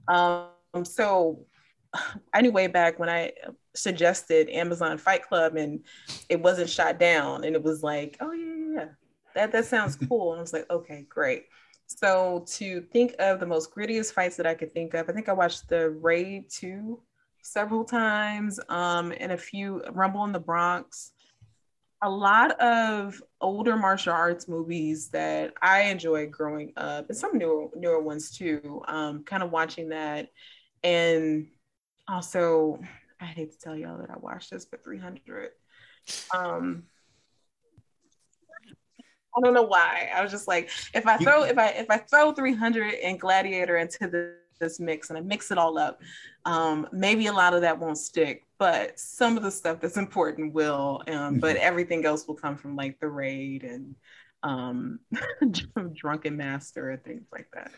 [0.08, 0.48] Um,
[0.84, 1.46] so
[2.34, 3.32] I knew way back when I
[3.74, 5.80] suggested Amazon Fight Club, and
[6.28, 8.88] it wasn't shot down, and it was like, oh yeah, yeah, yeah.
[9.34, 11.44] that that sounds cool, and I was like, okay, great.
[11.86, 15.28] So to think of the most grittiest fights that I could think of, I think
[15.28, 16.98] I watched the Raid 2
[17.42, 21.12] several times, um, and a few Rumble in the Bronx.
[22.04, 27.68] A lot of older martial arts movies that I enjoyed growing up, and some newer
[27.74, 28.82] newer ones too.
[28.86, 30.28] Um, kind of watching that,
[30.82, 31.48] and
[32.06, 32.78] also
[33.20, 35.50] I hate to tell y'all that I watched this, but 300.
[36.36, 36.84] Um,
[39.36, 40.10] I don't know why.
[40.14, 43.78] I was just like, if I throw if I if I throw 300 and Gladiator
[43.78, 46.00] into the, this mix and I mix it all up,
[46.44, 50.52] um, maybe a lot of that won't stick, but some of the stuff that's important
[50.54, 51.02] will.
[51.08, 53.94] Um, but everything else will come from like the raid and
[54.42, 55.00] um,
[55.94, 57.70] drunken master and things like that.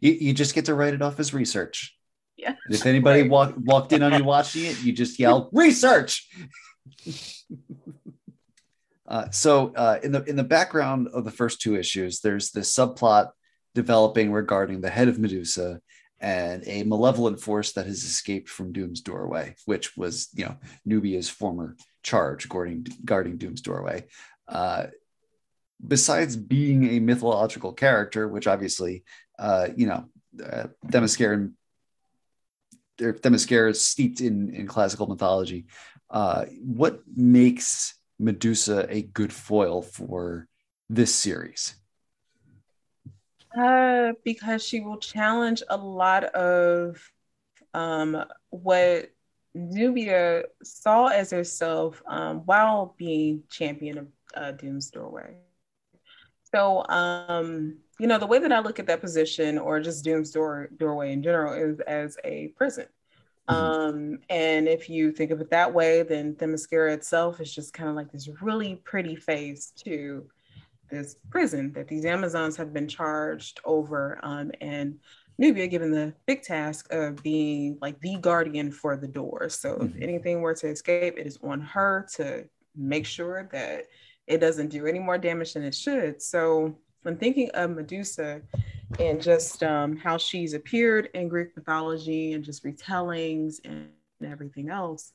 [0.00, 1.96] You, you just get to write it off as research.
[2.36, 2.54] Yeah.
[2.70, 3.30] If anybody Right.
[3.30, 6.28] walk, walked in on you watching it, you just yell research.
[9.06, 12.72] Uh, so uh, in the in the background of the first two issues, there's this
[12.74, 13.30] subplot
[13.74, 15.80] developing regarding the head of Medusa
[16.20, 21.28] and a malevolent force that has escaped from Doom's doorway, which was you know Nubia's
[21.28, 24.06] former charge guarding guarding Doom's doorway.
[24.46, 24.86] Uh,
[25.86, 29.04] besides being a mythological character, which obviously
[29.38, 30.04] uh, you know
[30.44, 31.52] uh, Themyscira
[33.00, 35.66] or Themyscira is steeped in in classical mythology.
[36.10, 40.48] Uh, what makes Medusa a good foil for
[40.90, 41.79] this series?
[43.56, 47.10] Uh, because she will challenge a lot of
[47.74, 49.10] um, what
[49.54, 55.36] Nubia saw as herself um, while being champion of uh, Doom's Doorway.
[56.54, 60.30] So, um, you know, the way that I look at that position or just Doom's
[60.30, 62.86] door, Doorway in general is as a prison.
[63.48, 63.54] Mhm.
[63.54, 67.90] Um, and if you think of it that way, then Themyscira itself is just kind
[67.90, 70.28] of like this really pretty face to
[70.90, 74.18] this prison that these Amazons have been charged over.
[74.22, 74.98] Um, and
[75.38, 79.48] Nubia given the big task of being like the guardian for the door.
[79.48, 80.02] So if Mhm.
[80.02, 83.86] anything were to escape, it is on her to make sure that
[84.26, 86.20] it doesn't do any more damage than it should.
[86.20, 88.42] So when thinking of Medusa
[88.98, 93.88] and just um, how she's appeared in Greek mythology and just retellings and
[94.22, 95.12] everything else,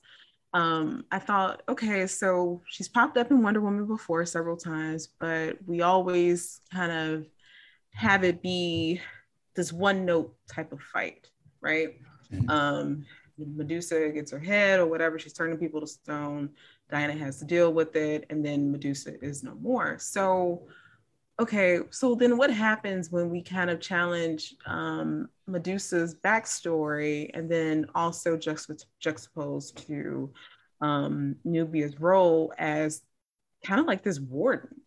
[0.56, 5.58] um, I thought, okay, so she's popped up in Wonder Woman before several times, but
[5.68, 7.26] we always kind of
[7.92, 9.02] have it be
[9.54, 11.28] this one note type of fight,
[11.60, 12.00] right?
[12.32, 12.50] Mm-hmm.
[12.50, 13.06] Um,
[13.38, 16.52] Medusa gets her head or whatever, she's turning people to stone.
[16.90, 19.98] Diana has to deal with it, and then Medusa is no more.
[20.00, 20.68] So,
[21.40, 27.86] okay, so then what happens when we kind of challenge um, Medusa's backstory and then
[27.94, 30.32] also juxtap- juxtaposed to
[30.82, 33.02] um, Nubia's role as
[33.64, 34.82] kind of like this warden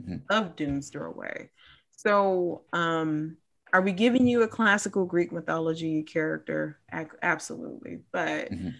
[0.00, 0.16] mm-hmm.
[0.30, 1.50] of Doom's Doorway?
[1.90, 3.36] So, um,
[3.72, 6.78] are we giving you a classical Greek mythology character?
[7.22, 8.00] Absolutely.
[8.12, 8.70] But mm-hmm.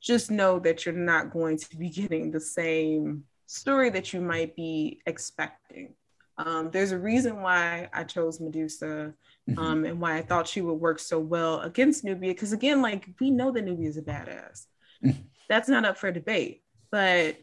[0.00, 4.56] just know that you're not going to be getting the same story that you might
[4.56, 5.94] be expecting.
[6.36, 9.14] Um, there's a reason why I chose Medusa
[9.48, 9.58] mm-hmm.
[9.58, 12.32] um, and why I thought she would work so well against Nubia.
[12.32, 14.66] Because again, like we know that Nubia is a badass.
[15.04, 15.22] Mm-hmm.
[15.48, 16.62] That's not up for debate.
[16.90, 17.38] But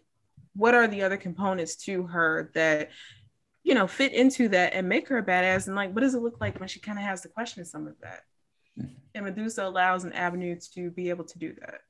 [0.54, 2.89] what are the other components to her that
[3.64, 5.68] you know, fit into that and make her a badass.
[5.68, 7.88] And like, what does it look like when she kind of has to question some
[7.88, 8.22] of that?
[8.80, 8.94] Mm-hmm.
[9.16, 11.82] And Medusa allows an avenue to be able to do that.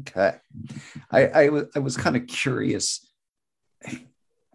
[0.00, 0.36] Okay.
[1.10, 3.06] I, I, w- I was kind of curious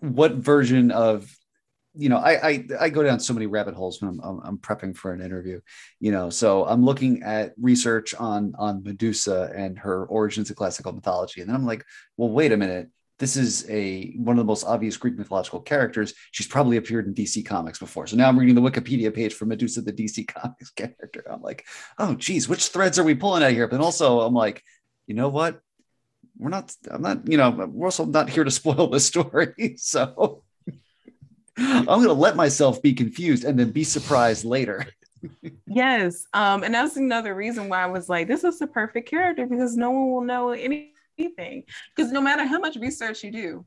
[0.02, 1.34] what version of
[1.94, 4.58] you know I, I i go down so many rabbit holes when I'm, I'm, I'm
[4.58, 5.60] prepping for an interview
[6.00, 10.92] you know so i'm looking at research on on medusa and her origins of classical
[10.92, 11.86] mythology and then i'm like
[12.18, 12.90] well wait a minute
[13.22, 16.16] this is a one of the most obvious Greek mythological characters.
[16.32, 18.08] She's probably appeared in DC Comics before.
[18.08, 21.24] So now I'm reading the Wikipedia page for Medusa, the DC Comics character.
[21.30, 21.68] I'm like,
[22.00, 23.68] oh geez, which threads are we pulling out here?
[23.68, 24.64] But also I'm like,
[25.06, 25.62] you know what?
[26.38, 29.54] We're not, I'm not, you know, we're also not here to spoil the story.
[29.78, 30.44] So
[31.58, 34.88] I'm gonna let myself be confused and then be surprised later.
[35.68, 36.26] yes.
[36.34, 39.76] Um, and that's another reason why I was like, this is the perfect character because
[39.76, 41.64] no one will know anything
[41.96, 43.66] because no matter how much research you do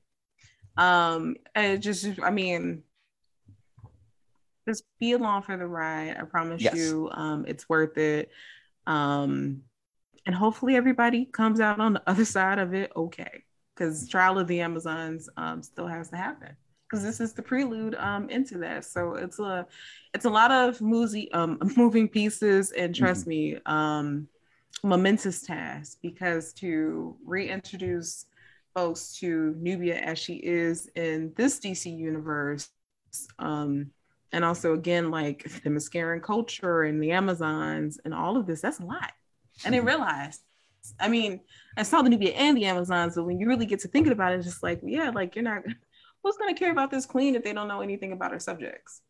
[0.77, 2.83] um it just i mean
[4.67, 6.75] just be along for the ride i promise yes.
[6.75, 8.31] you um it's worth it
[8.87, 9.63] um
[10.27, 13.43] and hopefully everybody comes out on the other side of it okay
[13.75, 16.57] because trial of the amazons um still has to happen
[16.89, 19.67] because this is the prelude um into that so it's a
[20.13, 23.31] it's a lot of movie um moving pieces and trust mm-hmm.
[23.31, 24.29] me um
[24.83, 28.27] momentous task because to reintroduce
[28.75, 32.71] folks to Nubia as she is in this DC universe,
[33.39, 33.91] um,
[34.33, 38.81] and also again like the Themysciran culture and the Amazons and all of this, that's
[38.81, 39.13] a lot.
[39.65, 40.41] I didn't realize.
[41.01, 41.41] I mean,
[41.77, 44.33] I saw the Nubia and the Amazons, but when you really get to thinking about
[44.33, 45.63] it, it's just like, yeah, like you're not
[46.23, 49.01] who's gonna care about this queen if they don't know anything about her subjects?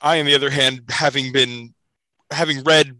[0.00, 1.74] I, on the other hand, having been
[2.30, 2.96] having read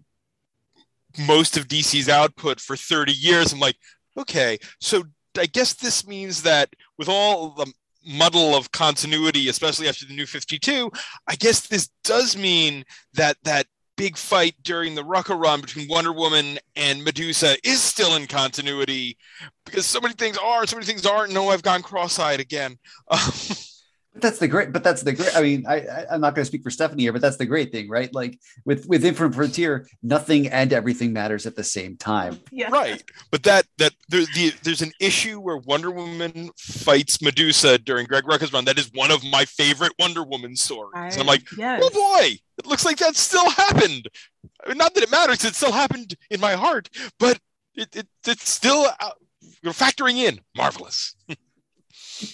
[1.26, 3.76] most of DC's output for 30 years, I'm like,
[4.16, 5.04] okay, so
[5.38, 7.72] I guess this means that with all the
[8.06, 10.90] muddle of continuity, especially after the new 52,
[11.26, 13.66] I guess this does mean that that
[14.00, 19.18] big fight during the Rucka run between Wonder Woman and Medusa is still in continuity
[19.66, 21.34] because so many things are, so many things aren't.
[21.34, 22.78] No, I've gone cross-eyed again.
[23.10, 23.20] Um,
[24.16, 26.46] that's the great but that's the great i mean i, I am not going to
[26.46, 28.14] speak for stephanie here but that's the great thing right?
[28.14, 32.38] Like with with infinite frontier nothing and everything matters at the same time.
[32.50, 32.70] Yeah.
[32.70, 38.06] Right but that that there, the, there's an issue where wonder woman fights medusa during
[38.06, 38.64] greg rucka's run.
[38.64, 40.92] That is one of my favorite wonder woman stories.
[40.94, 41.82] I, and i'm like yes.
[41.84, 44.08] oh boy it looks like that still happened.
[44.64, 46.88] I mean, not that it matters it still happened in my heart
[47.18, 47.38] but
[47.74, 49.10] it, it it's still uh,
[49.66, 50.40] factoring in.
[50.56, 51.14] Marvelous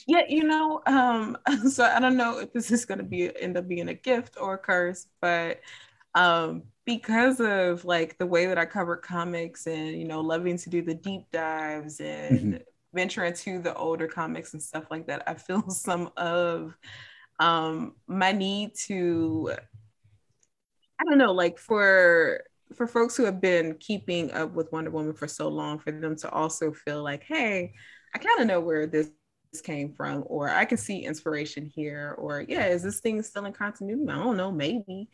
[0.07, 1.37] yeah you know um
[1.71, 4.37] so i don't know if this is going to be end up being a gift
[4.41, 5.61] or a curse but
[6.15, 10.71] um because of like the way that i cover comics and you know loving to
[10.71, 12.63] do the deep dives and mm-hmm.
[12.95, 16.77] venture into the older comics and stuff like that i feel some of
[17.39, 19.53] um my need to
[20.99, 22.43] i don't know like for
[22.75, 26.17] for folks who have been keeping up with wonder woman for so long for them
[26.17, 27.73] to also feel like hey
[28.15, 29.11] i kind of know where this
[29.65, 33.53] came from, or I can see inspiration here, or yeah, is this thing still in
[33.53, 34.11] continuity?
[34.11, 35.09] I don't know, maybe.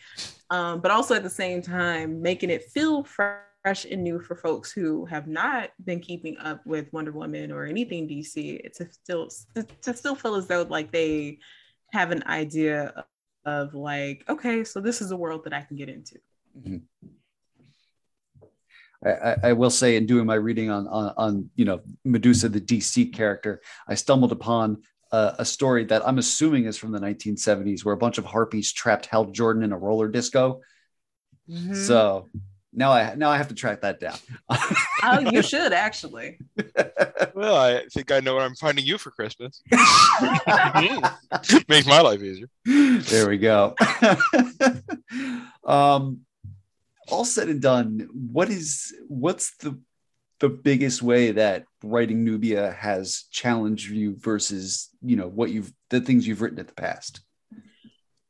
[0.51, 4.73] Um, but also at the same time, making it feel fresh and new for folks
[4.73, 9.29] who have not been keeping up with Wonder Woman or anything DC to still
[9.83, 11.39] to still feel as though like they
[11.93, 13.05] have an idea of,
[13.45, 16.19] of like, okay, so this is a world that I can get into.
[16.59, 17.09] Mm-hmm.
[19.05, 22.61] I, I, will say in doing my reading on, on, on you know Medusa the
[22.61, 27.85] DC character, I stumbled upon a, a, story that I'm assuming is from the 1970s,
[27.85, 30.61] where a bunch of harpies trapped Hal Jordan in a roller disco.
[31.49, 31.75] Mm-hmm.
[31.75, 32.29] So
[32.73, 34.17] now I now I have to track that down.
[35.03, 36.39] oh, you should actually.
[37.35, 39.63] well, I think I know what I'm finding you for Christmas.
[41.69, 42.49] Makes my life easier.
[42.65, 43.75] There we go.
[45.65, 46.21] um,
[47.09, 49.79] all said and done, what is what's the
[50.41, 56.01] the biggest way that writing Nubia has challenged you versus you know what you've the
[56.01, 57.21] things you've written in the past?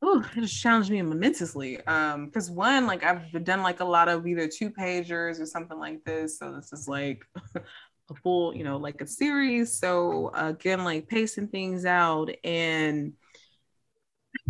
[0.04, 1.80] Oh, it has challenged me momentously.
[1.86, 5.78] Um, because one, like I've done like a lot of either two pagers or something
[5.78, 6.38] like this.
[6.38, 9.78] So this is like a full, you know, like a series.
[9.78, 13.12] So again, like pacing things out and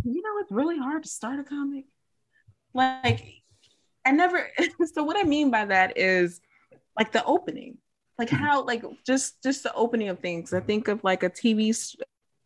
[0.04, 1.84] you know, it's really hard to start a comic.
[2.72, 3.41] Like
[4.05, 4.48] I never
[4.92, 6.40] so what I mean by that is
[6.98, 7.78] like the opening
[8.18, 11.74] like how like just just the opening of things i think of like a tv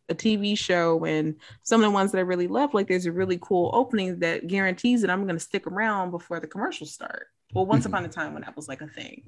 [0.09, 3.11] a TV show and some of the ones that I really love, like there's a
[3.11, 7.27] really cool opening that guarantees that I'm going to stick around before the commercials start.
[7.53, 7.93] Well, once mm-hmm.
[7.93, 9.23] upon a time when that was like a thing.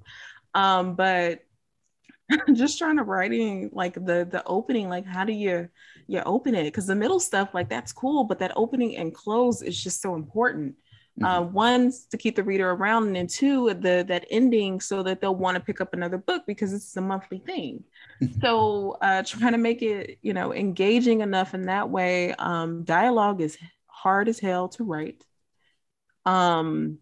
[0.53, 1.41] Um, but
[2.53, 5.69] just trying to writing like the the opening, like how do you
[6.07, 6.65] you open it?
[6.65, 10.15] Because the middle stuff, like that's cool, but that opening and close is just so
[10.15, 10.75] important.
[11.21, 11.47] Uh, mm-hmm.
[11.47, 15.19] Uh, one to keep the reader around, and then two the that ending so that
[15.19, 17.83] they'll want to pick up another book because it's a monthly thing.
[18.21, 18.41] Mm-hmm.
[18.41, 22.33] so uh, trying to make it you know engaging enough in that way.
[22.33, 23.57] Um, dialogue is
[23.87, 25.25] hard as hell to write.
[26.25, 26.99] Um,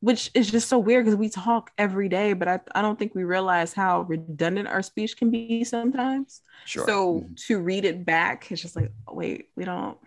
[0.00, 3.14] which is just so weird because we talk every day, but I, I don't think
[3.14, 6.42] we realize how redundant our speech can be sometimes.
[6.64, 6.86] Sure.
[6.86, 7.34] So mm-hmm.
[7.48, 9.98] to read it back, it's just like, oh, wait, we don't.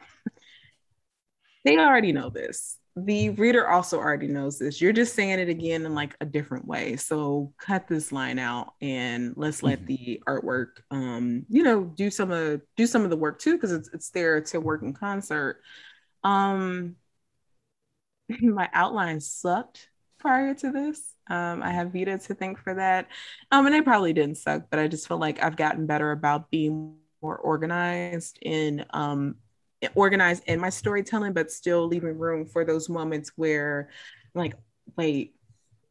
[1.66, 4.82] they already know this the reader also already knows this.
[4.82, 6.96] You're just saying it again in like a different way.
[6.96, 9.88] So cut this line out and let's let mm-hmm.
[9.88, 13.72] the artwork um, you know, do some of do some of the work too, because
[13.72, 15.62] it's it's there to work in concert.
[16.24, 16.96] Um
[18.42, 19.90] my outline sucked
[20.20, 21.16] prior to this.
[21.28, 23.08] Um, I have Vita to thank for that.
[23.52, 26.50] Um, and it probably didn't suck, but I just feel like I've gotten better about
[26.50, 29.36] being more organized in um
[29.96, 33.90] organized in my storytelling, but still leaving room for those moments where,
[34.34, 34.56] like,
[34.98, 35.36] wait,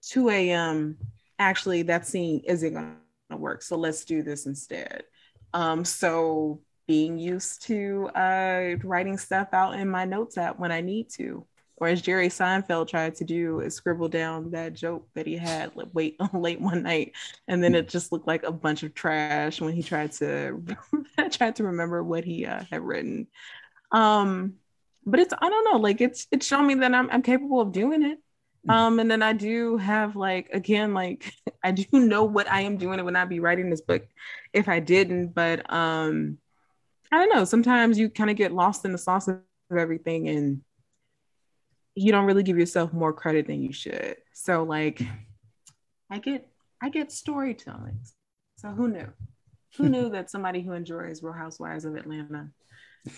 [0.03, 0.97] 2 a.m.
[1.39, 2.97] Actually, that scene isn't going
[3.30, 3.62] to work.
[3.62, 5.05] So let's do this instead.
[5.55, 10.80] Um, so being used to uh, writing stuff out in my notes app when I
[10.80, 11.47] need to.
[11.76, 15.76] Or as Jerry Seinfeld tried to do, is scribble down that joke that he had
[15.76, 17.12] like, wait late one night,
[17.47, 20.61] and then it just looked like a bunch of trash when he tried to
[21.30, 23.28] tried to remember what he uh, had written.
[23.93, 24.55] Um,
[25.07, 27.72] but it's I don't know, like it's it's shown me that I'm I'm capable of
[27.72, 28.18] doing it.
[28.66, 28.70] Mm-hmm.
[28.70, 31.32] Um, and then I do have like again, like
[31.64, 34.07] I do know what I am doing and would not be writing this book
[34.53, 35.28] if I didn't.
[35.28, 36.39] But um,
[37.11, 37.45] I don't know.
[37.45, 39.41] Sometimes you kind of get lost in the sauce of
[39.76, 40.61] everything, and
[41.95, 44.16] you don't really give yourself more credit than you should.
[44.34, 45.03] So like,
[46.11, 46.49] I get
[46.82, 48.01] I get storytelling.
[48.57, 49.09] So who knew?
[49.76, 52.51] Who knew that somebody who enjoys Real Housewives of Atlanta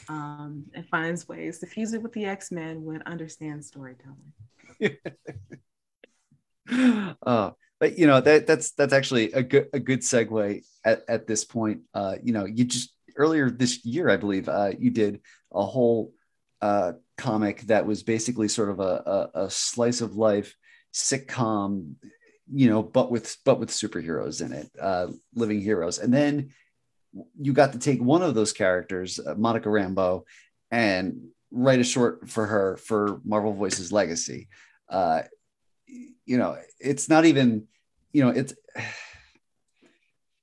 [0.08, 4.32] um, and finds ways to fuse it with the X Men would understand storytelling.
[7.26, 11.26] uh, but you know that that's that's actually a good a good segue at, at
[11.26, 11.82] this point.
[11.94, 15.20] Uh, you know, you just earlier this year, I believe, uh, you did
[15.52, 16.12] a whole
[16.62, 20.54] uh, comic that was basically sort of a, a, a slice of life
[20.92, 21.94] sitcom
[22.52, 26.50] you know but with but with superheroes in it uh living heroes and then
[27.40, 30.22] you got to take one of those characters, uh, Monica Rambeau,
[30.70, 34.48] and write a short for her for Marvel Voices Legacy.
[34.88, 35.22] Uh,
[35.86, 37.66] you know, it's not even,
[38.12, 38.54] you know, it's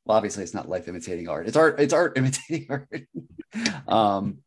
[0.06, 1.48] well, obviously it's not life imitating art.
[1.48, 1.80] It's art.
[1.80, 2.90] It's art imitating art.
[3.88, 4.40] um,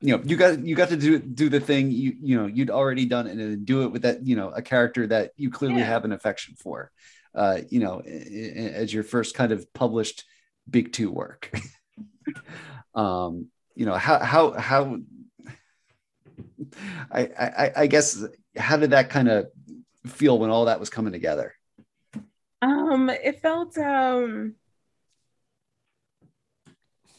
[0.00, 2.70] you know, you got you got to do do the thing you you know you'd
[2.70, 5.80] already done and then do it with that you know a character that you clearly
[5.80, 5.86] yeah.
[5.86, 6.90] have an affection for.
[7.32, 10.24] Uh, you know, as your first kind of published
[10.68, 11.52] big two work.
[12.94, 14.98] um, you know, how how how
[17.10, 18.22] I, I I guess
[18.56, 19.46] how did that kind of
[20.06, 21.54] feel when all that was coming together?
[22.62, 24.54] Um, it felt um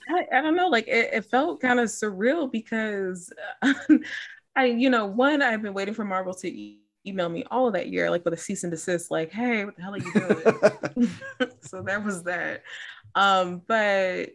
[0.10, 3.32] I, I don't know, like it, it felt kind of surreal because
[4.56, 7.74] I, you know, one, I've been waiting for Marvel to e- email me all of
[7.74, 10.14] that year, like with a cease and desist, like, hey, what the hell are you
[10.14, 11.52] doing?
[11.62, 12.64] so that was that.
[13.16, 14.32] Um, but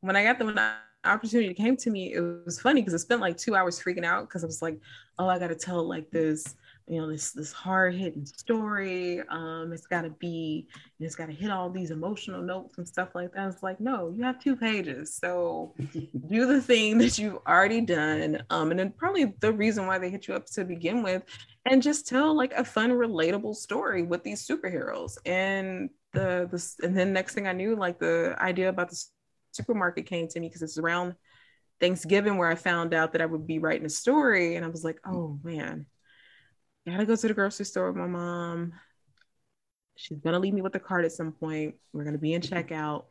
[0.00, 0.72] when I got the
[1.04, 4.28] opportunity came to me, it was funny because I spent like two hours freaking out
[4.28, 4.80] because I was like,
[5.18, 6.54] oh, I got to tell like this
[6.88, 9.20] you know this this hard hitting story.
[9.28, 10.66] Um it's got to be
[10.98, 13.48] it's got to hit all these emotional notes and stuff like that.
[13.48, 15.14] It's like no you have two pages.
[15.14, 15.74] So
[16.28, 18.42] do the thing that you've already done.
[18.50, 21.24] Um and then probably the reason why they hit you up to begin with
[21.66, 25.18] and just tell like a fun relatable story with these superheroes.
[25.26, 29.04] And the this and then next thing i knew like the idea about the
[29.52, 31.14] supermarket came to me because it's around
[31.80, 34.84] thanksgiving where i found out that i would be writing a story and i was
[34.84, 35.86] like oh man
[36.88, 38.72] I gotta go to the grocery store with my mom.
[39.96, 41.74] She's gonna leave me with the card at some point.
[41.92, 42.54] We're gonna be in mm-hmm.
[42.54, 43.04] checkout,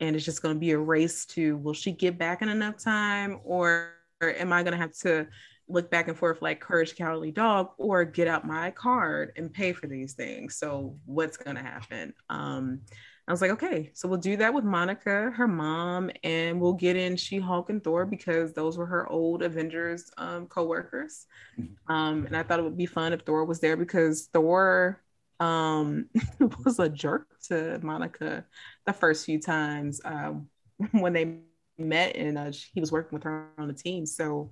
[0.00, 3.40] and it's just gonna be a race to will she get back in enough time,
[3.44, 5.26] or, or am I gonna have to
[5.68, 9.72] look back and forth like Courage Cowardly Dog, or get out my card and pay
[9.72, 10.56] for these things?
[10.56, 12.14] So what's gonna happen?
[12.28, 12.80] Um,
[13.26, 16.94] I was like, okay, so we'll do that with Monica, her mom, and we'll get
[16.94, 21.26] in She Hulk and Thor because those were her old Avengers um, co-workers.
[21.58, 21.92] Mm-hmm.
[21.92, 25.00] Um, and I thought it would be fun if Thor was there because Thor
[25.40, 26.10] um,
[26.64, 28.44] was a jerk to Monica
[28.84, 30.48] the first few times um,
[30.90, 31.38] when they
[31.78, 34.04] met, and uh, he was working with her on the team.
[34.04, 34.50] So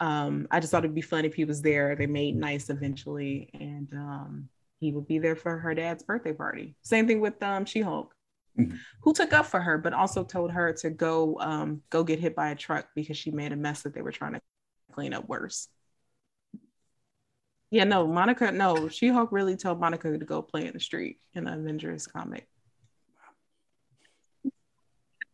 [0.00, 1.96] um, I just thought it'd be fun if he was there.
[1.96, 6.76] They made nice eventually, and um, he would be there for her dad's birthday party.
[6.82, 8.14] Same thing with um, She Hulk,
[8.58, 8.76] mm-hmm.
[9.02, 12.36] who took up for her, but also told her to go um, go get hit
[12.36, 14.40] by a truck because she made a mess that they were trying to
[14.92, 15.68] clean up worse.
[17.70, 21.18] Yeah, no, Monica, no, She Hulk really told Monica to go play in the street
[21.34, 22.46] in the Avengers comic.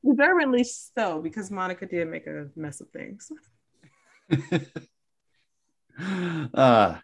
[0.05, 3.31] Deservedly so, because Monica did make a mess of things.
[6.55, 6.97] uh,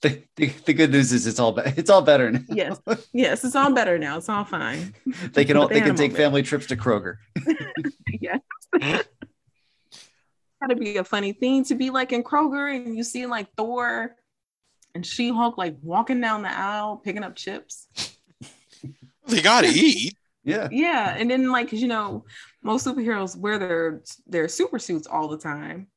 [0.00, 2.40] the, the, the, good news is it's all be- it's all better now.
[2.48, 2.80] Yes,
[3.12, 4.18] yes, it's all better now.
[4.18, 4.94] It's all fine.
[5.32, 7.16] they can all they, they can take family trips to Kroger.
[8.20, 8.40] yes.
[10.60, 14.14] Gotta be a funny thing to be like in Kroger and you see like Thor
[14.94, 17.88] and She Hulk like walking down the aisle picking up chips.
[19.26, 20.16] They gotta eat.
[20.44, 20.68] Yeah.
[20.70, 22.24] Yeah, and then like you know
[22.62, 25.88] most superheroes wear their their super suits all the time.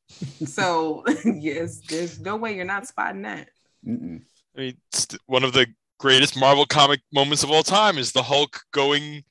[0.45, 3.49] So yes, there's no way you're not spotting that.
[3.85, 4.21] Mm-mm.
[4.55, 4.77] I mean,
[5.25, 5.67] one of the
[5.99, 9.23] greatest Marvel comic moments of all time is the Hulk going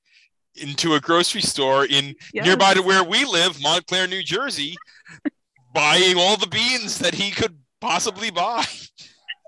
[0.55, 2.45] into a grocery store in yes.
[2.45, 4.77] nearby to where we live, Montclair, New Jersey,
[5.75, 8.65] buying all the beans that he could possibly buy.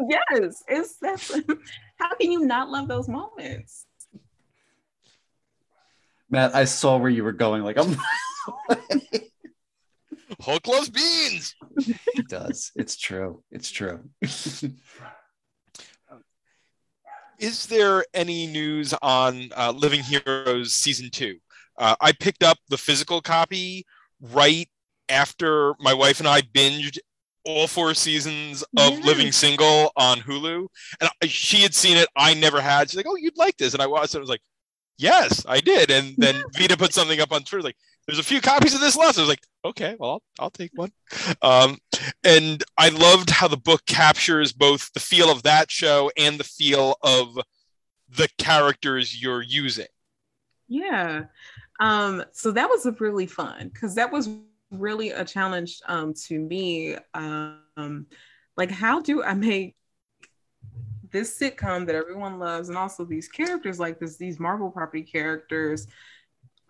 [0.08, 1.30] Yes, it's that's
[1.98, 3.86] how can you not love those moments?
[6.32, 7.62] Matt, I saw where you were going.
[7.62, 7.94] Like I'm
[10.40, 11.54] Hulk loves beans.
[12.14, 12.72] he does.
[12.74, 13.44] It's true.
[13.52, 14.00] It's true.
[17.38, 21.36] Is there any news on uh, Living Heroes season two?
[21.76, 23.84] Uh, I picked up the physical copy
[24.20, 24.68] right
[25.08, 26.98] after my wife and I binged
[27.44, 28.98] all four seasons of.
[29.04, 30.66] Living Single on Hulu,
[31.00, 32.08] and she had seen it.
[32.16, 32.88] I never had.
[32.88, 34.18] She's like, "Oh, you'd like this," and I watched it.
[34.18, 34.42] I was like,
[35.02, 37.76] "Yes, I did." And then Vita put something up on Twitter like,
[38.06, 39.18] there's a few copies of this left.
[39.18, 40.92] I was like, okay, well, I'll, I'll take one.
[41.40, 41.78] Um,
[42.24, 46.44] and I loved how the book captures both the feel of that show and the
[46.44, 47.38] feel of
[48.08, 49.86] the characters you're using.
[50.68, 51.24] Yeah.
[51.80, 54.28] Um, so that was really fun because that was
[54.70, 56.96] really a challenge um, to me.
[57.14, 58.06] Um,
[58.56, 59.76] like, how do I make
[61.12, 65.86] this sitcom that everyone loves and also these characters like this, these Marvel property characters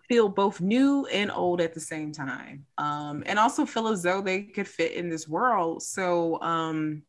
[0.07, 2.65] feel both new and old at the same time.
[2.77, 5.81] Um, and also feel as though they could fit in this world.
[5.81, 7.03] So um,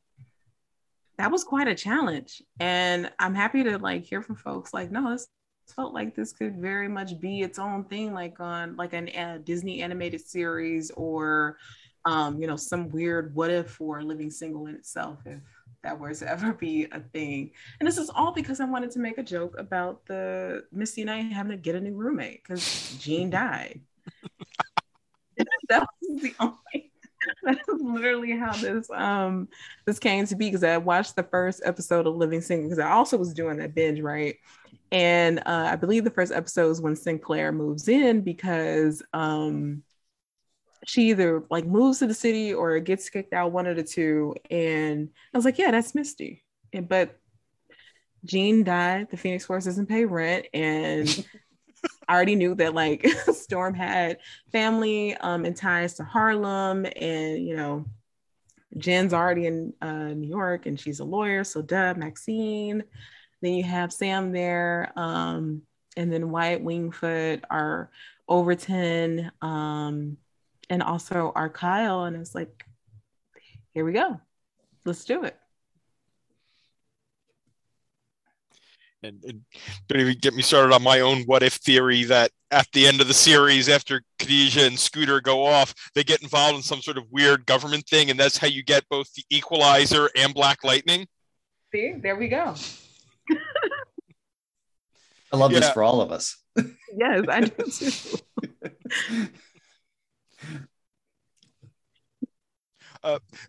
[1.18, 2.42] that was quite a challenge.
[2.60, 5.28] And i'm happy to like hear from folks like no this
[5.74, 9.38] felt like this could very much be its own thing like on like an uh,
[9.44, 11.56] disney animated series or
[12.04, 15.40] um, you know some weird what if for living single in itself if
[15.84, 17.52] that were to ever be a thing.
[17.78, 21.10] And this is all because I wanted to make a joke about the Misty and
[21.10, 23.80] I having to get a new roommate because Jean died.
[25.68, 26.90] that was the only
[27.42, 29.48] that's literally how this um
[29.86, 32.90] this came to be because I watched the first episode of Living Single because I
[32.90, 34.36] also was doing that binge, right?
[34.92, 39.82] And uh, I believe the first episode is when Synclaire moves in because um
[40.86, 44.34] she either like moves to the city or gets kicked out, one of the two.
[44.50, 46.44] And I was like, yeah, that's Misty.
[46.72, 47.18] And, but
[48.24, 49.08] Jean died.
[49.10, 50.46] The Phoenix Force doesn't pay rent.
[50.52, 51.26] And
[52.08, 54.18] I already knew that like Storm had
[54.52, 56.86] family um, and ties to Harlem.
[56.96, 57.86] And, you know,
[58.76, 61.44] Jen's already in uh, New York and she's a lawyer.
[61.44, 62.84] So, duh, Maxine.
[63.40, 64.92] Then you have Sam there.
[64.96, 65.62] Um,
[65.96, 67.90] and then Wyatt Wingfoot, our
[68.28, 69.30] Overton.
[69.40, 70.18] Um,
[70.70, 72.04] and also our Kyle.
[72.04, 72.64] And it's like,
[73.72, 74.20] here we go.
[74.84, 75.36] Let's do it.
[79.02, 79.42] And, and
[79.86, 83.02] don't even get me started on my own what if theory that at the end
[83.02, 86.96] of the series, after Khadijah and Scooter go off, they get involved in some sort
[86.96, 88.08] of weird government thing.
[88.10, 91.06] And that's how you get both the Equalizer and Black Lightning.
[91.72, 92.54] See, there we go.
[95.32, 95.60] I love yeah.
[95.60, 96.36] this for all of us.
[96.96, 99.28] Yes, I do too.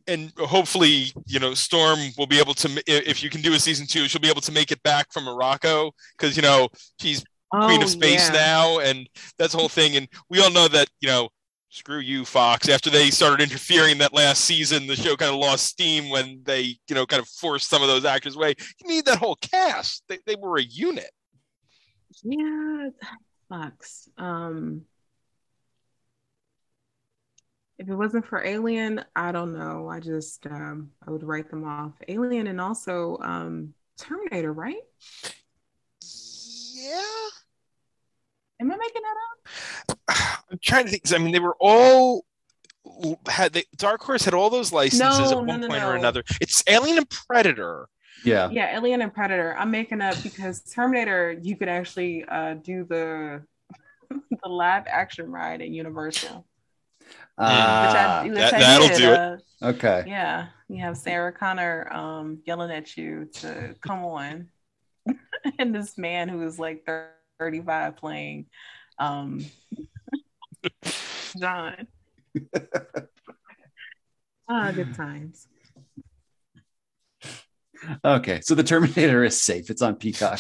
[0.08, 3.88] and hopefully, you know, Storm will be able to, if you can do a season
[3.88, 6.68] two, she'll be able to make it back from Morocco because, you know,
[7.00, 8.36] she's Queen Oh, of Space yeah.
[8.36, 9.96] now, and that's the whole thing.
[9.96, 11.30] And we all know that, you know,
[11.70, 12.70] screw you, Fox.
[12.70, 16.78] After they started interfering that last season, the show kind of lost steam when they,
[16.88, 18.56] you know, kind of forced some of those actors away.
[18.82, 20.04] You need that whole cast.
[20.08, 21.12] They, they were a unit.
[22.24, 22.90] Yeah,
[23.50, 24.10] Fox.
[24.18, 24.84] Um,
[27.78, 29.90] if it wasn't for Alien, I don't know.
[29.90, 31.94] I just um, I would write them off.
[32.08, 34.82] Alien and also um, Terminator, right?
[36.02, 37.02] Yeah.
[38.62, 39.16] Am I making that
[39.90, 39.98] up?
[40.52, 41.12] I'm trying to think.
[41.14, 42.26] I mean, they were all
[43.28, 45.96] had they, Dark Horse had all those licenses No, at no, one no, point or
[45.96, 46.24] another.
[46.40, 47.90] It's Alien and Predator.
[48.24, 48.50] Yeah.
[48.52, 49.56] Yeah, Alien and Predator.
[49.58, 53.44] I'm making up because Terminator, you could actually uh, do the
[54.10, 56.46] the live action ride at Universal.
[57.38, 59.20] Ah, which I, which that, that'll did, do it.
[59.20, 59.38] uh,
[59.70, 60.04] okay.
[60.08, 64.48] Yeah, you have Sarah Connor um, yelling at you to come on,
[65.60, 66.88] and this man who is like
[67.40, 68.46] 35 playing
[69.00, 69.46] um,
[71.40, 71.88] John.
[74.48, 75.48] Ah, good times.
[78.06, 78.42] Okay.
[78.42, 79.72] So the Terminator is safe.
[79.72, 80.40] It's on Peacock.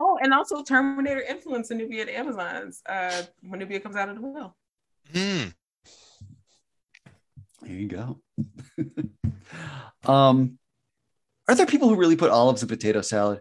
[0.00, 4.16] Oh, and also Terminator influence in Nubia at Amazon's uh, when Nubia comes out of
[4.16, 4.56] the well.
[5.12, 5.48] Hmm.
[7.62, 8.20] There you go.
[10.10, 10.58] um,
[11.48, 13.40] are there people who really put olives in potato salad?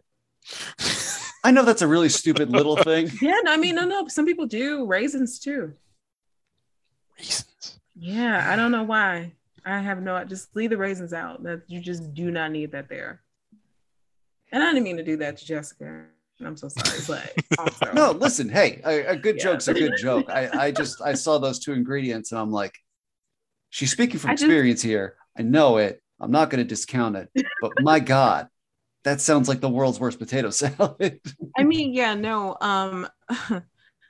[1.44, 3.10] I know that's a really stupid little thing.
[3.22, 4.08] Yeah, no, I mean, no, no.
[4.08, 5.74] Some people do raisins too.
[7.18, 7.80] Reasons.
[7.96, 9.34] Yeah, I don't know why.
[9.66, 10.24] I have no.
[10.24, 11.44] Just leave the raisins out.
[11.44, 13.22] That you just do not need that there.
[14.52, 16.06] And I didn't mean to do that to Jessica.
[16.46, 19.44] I'm so sorry, but also No, listen, hey, a, a good Yeah.
[19.44, 20.30] joke's a good joke.
[20.30, 22.78] I, I just I saw those two ingredients and I'm like,
[23.70, 25.16] she's speaking from I just- experience here.
[25.38, 26.02] I know it.
[26.20, 27.30] I'm not going to discount it,
[27.62, 28.48] but my God,
[29.04, 31.20] that sounds like the world's worst potato salad.
[31.58, 32.56] I mean, yeah, no.
[32.62, 33.08] Um,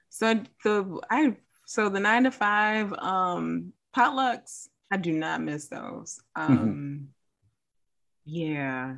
[0.09, 6.19] so the I so the nine to five um potlucks, I do not miss those.
[6.36, 7.09] Um,
[8.25, 8.95] yeah,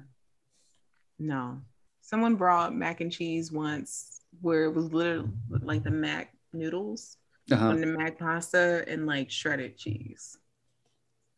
[1.17, 1.61] no.
[2.09, 5.29] Someone brought mac and cheese once, where it was literally
[5.61, 7.17] like the mac noodles
[7.51, 7.69] uh-huh.
[7.69, 10.35] and the mac pasta and like shredded cheese.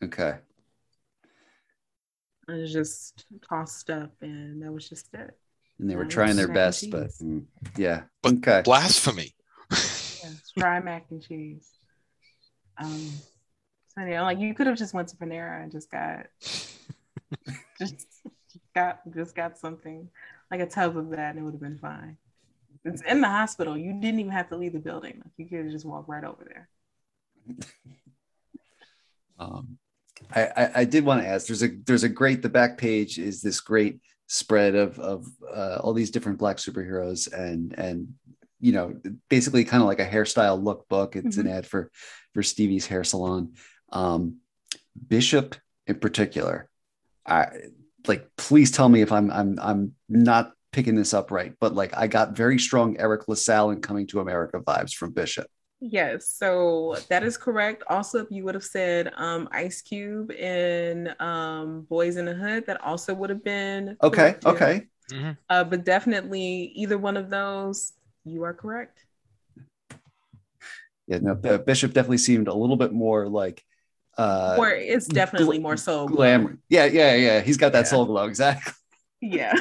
[0.01, 0.35] Okay.
[2.47, 5.37] And it was just tossed up, and that was just it.
[5.77, 7.43] And they were Yeah, trying their best, but mm,
[7.75, 8.03] yeah.
[8.23, 8.61] But okay.
[8.63, 9.35] Blasphemy.
[9.71, 11.67] Yeah, dry mac and cheese.
[12.77, 13.11] Um,
[13.89, 16.27] so yeah, like you could have just went to Panera and just got,
[17.77, 18.07] just
[18.73, 20.07] got, just got something
[20.51, 22.17] like a tub of that, and it would have been fine.
[22.83, 23.77] It's in the hospital.
[23.77, 25.21] You didn't even have to leave the building.
[25.23, 26.69] Like you could have just walked right over there.
[29.39, 29.77] Um,
[30.35, 31.47] I, I, I did want to ask.
[31.47, 32.41] There's a there's a great.
[32.41, 37.31] The back page is this great spread of of uh, all these different black superheroes
[37.31, 38.13] and and
[38.59, 38.95] you know
[39.29, 41.15] basically kind of like a hairstyle lookbook.
[41.15, 41.91] It's an ad for
[42.33, 43.53] for Stevie's hair salon.
[43.91, 44.37] Um,
[45.07, 45.55] Bishop
[45.87, 46.69] in particular,
[47.25, 47.47] I
[48.07, 48.27] like.
[48.37, 52.07] Please tell me if I'm I'm I'm not picking this up right, but like I
[52.07, 55.47] got very strong Eric LaSalle and Coming to America vibes from Bishop.
[55.83, 57.83] Yes, so that is correct.
[57.87, 62.67] Also, if you would have said um, Ice Cube in um, Boyz n the Hood,
[62.67, 64.49] that also would have been Okay, correct, too.
[64.51, 64.87] okay.
[65.09, 65.37] Mhm.
[65.49, 67.93] Uh, but definitely either one of those,
[68.23, 69.05] you are correct.
[71.07, 73.63] Yeah, no, Bishop definitely seemed a little bit more like
[74.17, 76.57] uh or it's definitely more so glamour.
[76.69, 77.39] Yeah, yeah, yeah.
[77.41, 77.89] He's got that Yeah.
[77.91, 78.73] Soul Glo, exactly.
[79.21, 79.53] Yeah.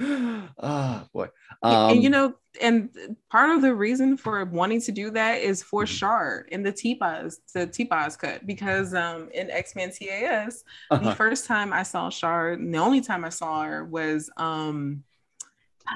[0.00, 1.28] oh boy.
[1.62, 2.90] Um, and you know, and
[3.30, 5.88] part of the reason for wanting to do that is for Mhm.
[5.88, 11.14] Shard in the T-Boz, the T-Boz cut, because um in X-Men TAS, the uh-huh.
[11.14, 15.04] first time I saw Shard, and the only time I saw her was um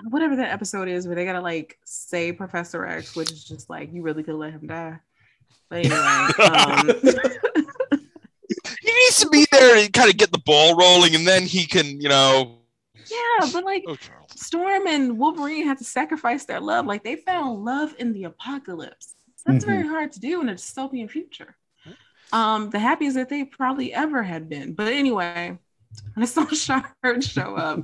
[0.08, 3.92] whatever that episode is where they gotta like say Professor X, which is just like
[3.92, 4.98] you really could let him die.
[5.70, 5.96] But anyway,
[6.44, 6.86] um
[8.82, 11.66] He needs to be there and kind of get the ball rolling, and then he
[11.66, 12.58] can, you know.
[13.10, 13.96] yeah, but like Oh,
[14.36, 16.86] Storm and Wolverine had to sacrifice their love.
[16.86, 19.14] Like they found love in the apocalypse.
[19.46, 19.68] That's Mhm.
[19.68, 21.56] very hard to do in a dystopian future.
[22.32, 24.74] Um, the happiest that they probably ever had been.
[24.74, 25.58] But anyway,
[26.14, 26.46] when I saw
[27.02, 27.78] Shard show up,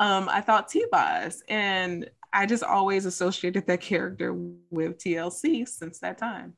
[0.00, 4.34] um, I thought T-Boz, and I just always associated that character
[4.70, 6.56] with TLC since that time.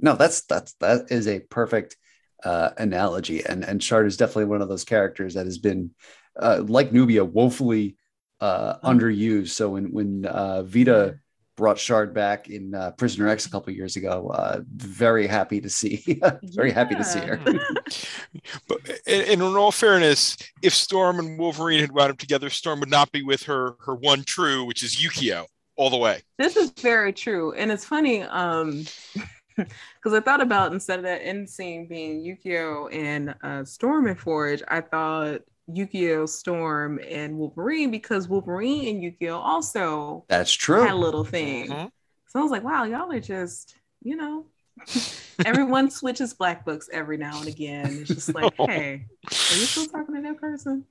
[0.00, 1.96] No, that's that's that is a perfect
[2.44, 5.90] uh, analogy, and and Shard is definitely one of those characters that has been
[6.38, 7.96] uh, like Nubia woefully
[8.40, 8.86] uh, mm-hmm.
[8.86, 9.50] underused.
[9.50, 11.18] So when when uh, Vita
[11.60, 14.28] brought Shard back in uh, Prisoner X a couple years ago.
[14.28, 16.02] Uh, very happy to see,
[16.42, 16.74] very yeah.
[16.74, 17.36] happy to see her.
[18.66, 22.90] but in, in all fairness, if Storm and Wolverine had wound up together, Storm would
[22.90, 25.44] not be with her her one true, which is Yukio,
[25.76, 26.22] all the way.
[26.38, 28.22] This is very true, and it's funny.
[28.22, 28.86] Um,
[30.02, 34.18] because I thought about instead of that end scene being Yukio and uh, Storm and
[34.18, 40.92] Forge, I thought Yukio, Storm, and Wolverine because Wolverine and Yukio also that's true had
[40.92, 41.68] a little thing.
[41.68, 41.86] Mm-hmm.
[42.28, 44.46] So I was like, wow, y'all are just, you know,
[45.44, 47.98] everyone switches black books every now and again.
[48.00, 50.84] It's just like, hey, are you still talking to that person?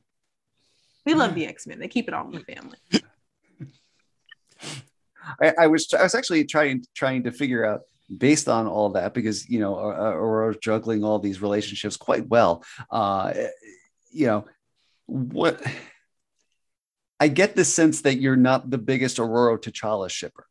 [1.06, 1.80] We love the X Men.
[1.80, 2.78] They keep it all in the family.
[5.42, 7.82] I, I, was I was actually trying trying to figure out
[8.16, 12.64] based on all that because you know Ororo juggling all these relationships quite well.
[12.92, 13.34] Uh,
[14.12, 14.46] you know,
[15.06, 15.62] what
[17.20, 20.46] I get the sense that you're not the biggest Ororo T'Challa shipper.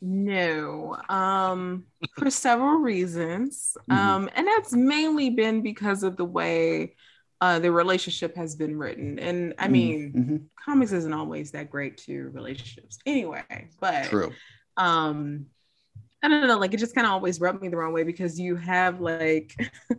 [0.00, 1.84] No, um,
[2.16, 3.76] for several reasons.
[3.88, 3.98] Mm-hmm.
[3.98, 6.94] Um, and that's mainly been because of the way
[7.40, 9.18] uh, the relationship has been written.
[9.18, 9.72] And I mm-hmm.
[9.72, 10.36] mean, mm-hmm.
[10.62, 14.32] comics isn't always that great to relationships anyway, but true.
[14.76, 15.46] Um,
[16.22, 18.38] I don't know, like it just kind of always rubbed me the wrong way because
[18.40, 19.54] you have like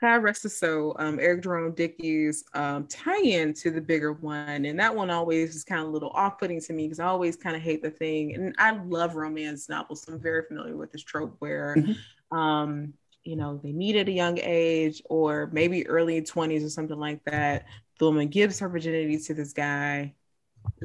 [0.00, 4.78] God rest his soul, um, Eric Jerome Dickey's um, tie-in to the bigger one, and
[4.78, 7.56] that one always is kind of a little off-putting to me because I always kind
[7.56, 11.02] of hate the thing, and I love romance novels, so I'm very familiar with this
[11.02, 12.36] trope where, mm-hmm.
[12.36, 12.94] um,
[13.24, 17.24] you know, they meet at a young age or maybe early 20s or something like
[17.24, 17.66] that.
[17.98, 20.14] The woman gives her virginity to this guy,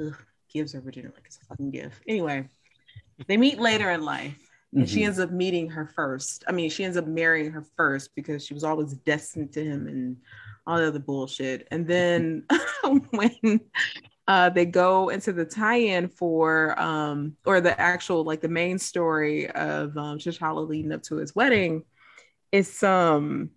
[0.02, 0.16] Ugh,
[0.52, 2.02] gives her virginity like it's a fucking gift.
[2.08, 2.50] Anyway,
[3.28, 4.38] they meet later in life
[4.74, 4.94] and mm-hmm.
[4.94, 6.44] she ends up meeting her first.
[6.48, 9.88] I mean, she ends up marrying her first because she was always destined to him
[9.88, 10.18] and
[10.66, 11.68] all the other bullshit.
[11.72, 12.46] And then
[13.12, 13.62] when
[14.28, 19.50] uh, they go into the tie-in for um, or the actual like the main story
[19.52, 21.84] of um, T'Challa leading up to his wedding,
[22.52, 23.52] it's um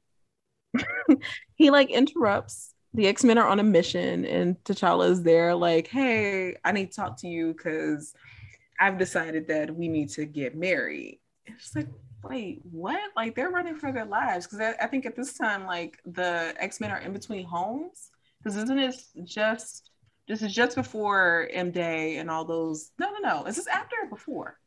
[1.55, 2.73] he like interrupts.
[2.95, 6.91] The X Men are on a mission, and T'Challa is there, like, "Hey, I need
[6.93, 8.15] to talk to you because."
[8.81, 11.21] I've decided that we need to get married.
[11.47, 11.89] It's like,
[12.25, 13.01] wait, what?
[13.17, 16.55] Like they're running for their lives because I, I, think at this time, like the
[16.59, 18.11] X Men are in between homes.
[18.39, 19.91] Because isn't it just
[20.29, 22.91] this is just before M Day and all those?
[22.99, 23.45] No, no, no.
[23.47, 24.59] Is this after or before?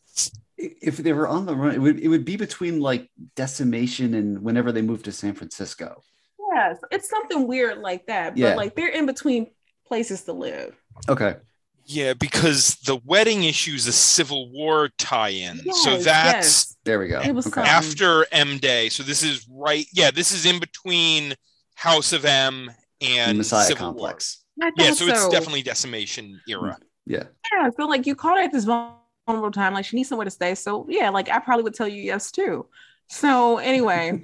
[0.57, 4.41] If they were on the run, it would it would be between like decimation and
[4.41, 6.01] whenever they moved to San Francisco.
[6.53, 8.31] Yes, it's something weird like that.
[8.31, 8.55] But yeah.
[8.55, 9.51] like they're in between
[9.85, 10.75] places to live.
[11.07, 11.35] Okay.
[11.89, 15.59] Yeah, because the wedding issue is a Civil War tie-in.
[15.65, 16.77] Yes, so that's yes.
[16.85, 17.19] there we go.
[17.19, 17.61] It was okay.
[17.61, 18.89] after M Day.
[18.89, 19.87] So this is right.
[19.91, 21.33] Yeah, this is in between
[21.73, 22.69] House of M
[23.01, 24.43] and Messiah Civil Complex.
[24.55, 24.71] War.
[24.77, 26.77] Yeah, so, so, it's definitely decimation era.
[27.07, 27.23] Yeah.
[27.51, 29.73] Yeah, I feel like you called her at this vulnerable time.
[29.73, 30.53] Like she needs somewhere to stay.
[30.53, 32.67] So yeah, like I probably would tell you yes too.
[33.07, 34.23] So anyway,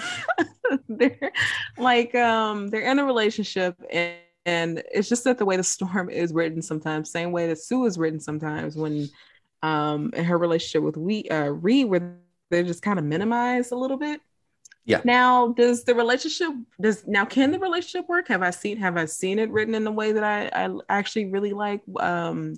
[0.88, 1.32] they're
[1.76, 4.16] like um they're in a relationship and
[4.46, 7.84] and it's just that the way the storm is written sometimes same way that sue
[7.84, 9.08] is written sometimes when
[9.62, 12.16] um in her relationship with we uh reed where
[12.50, 14.20] they're just kind of minimized a little bit
[14.84, 18.96] yeah now does the relationship does now can the relationship work have i seen have
[18.96, 22.54] i seen it written in the way that i i actually really like um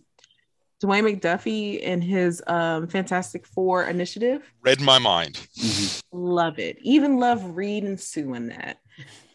[0.80, 4.48] Dwayne McDuffie and his um, Fantastic Four initiative.
[4.62, 5.34] Read my mind.
[5.58, 6.16] Mm-hmm.
[6.16, 6.78] Love it.
[6.82, 8.78] Even love Reed and Sue in that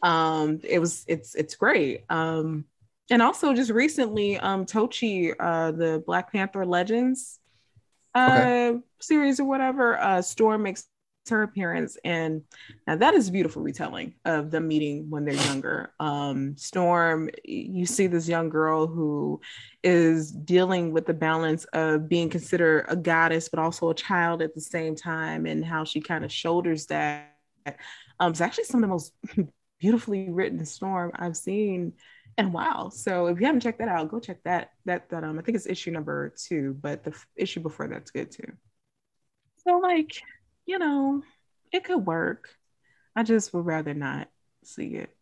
[0.02, 2.04] um it was it's it's great.
[2.10, 2.66] Um
[3.10, 7.40] and also just recently um tochi uh the black panther legends
[8.16, 8.80] uh okay.
[9.00, 10.86] series or whatever uh storm makes
[11.30, 11.98] her appearance.
[12.04, 12.42] And
[12.86, 15.94] now that is a beautiful retelling of them meeting when they're younger.
[16.00, 19.40] Um storm you see this young girl who
[19.84, 24.54] is dealing with the balance of being considered a goddess but also a child at
[24.54, 27.33] the same time and how she kind of shoulders that
[28.20, 29.14] um it's actually some of the most
[29.80, 31.94] beautifully written storm I've seen
[32.38, 32.90] and wow.
[32.90, 34.72] So if you haven't checked that out, go check that.
[34.86, 38.12] That that um I think it's issue number two, but the f- issue before that's
[38.12, 38.52] good too.
[39.66, 40.22] So like,
[40.66, 41.22] you know,
[41.72, 42.50] it could work.
[43.16, 44.30] I just would rather not
[44.64, 45.16] see it.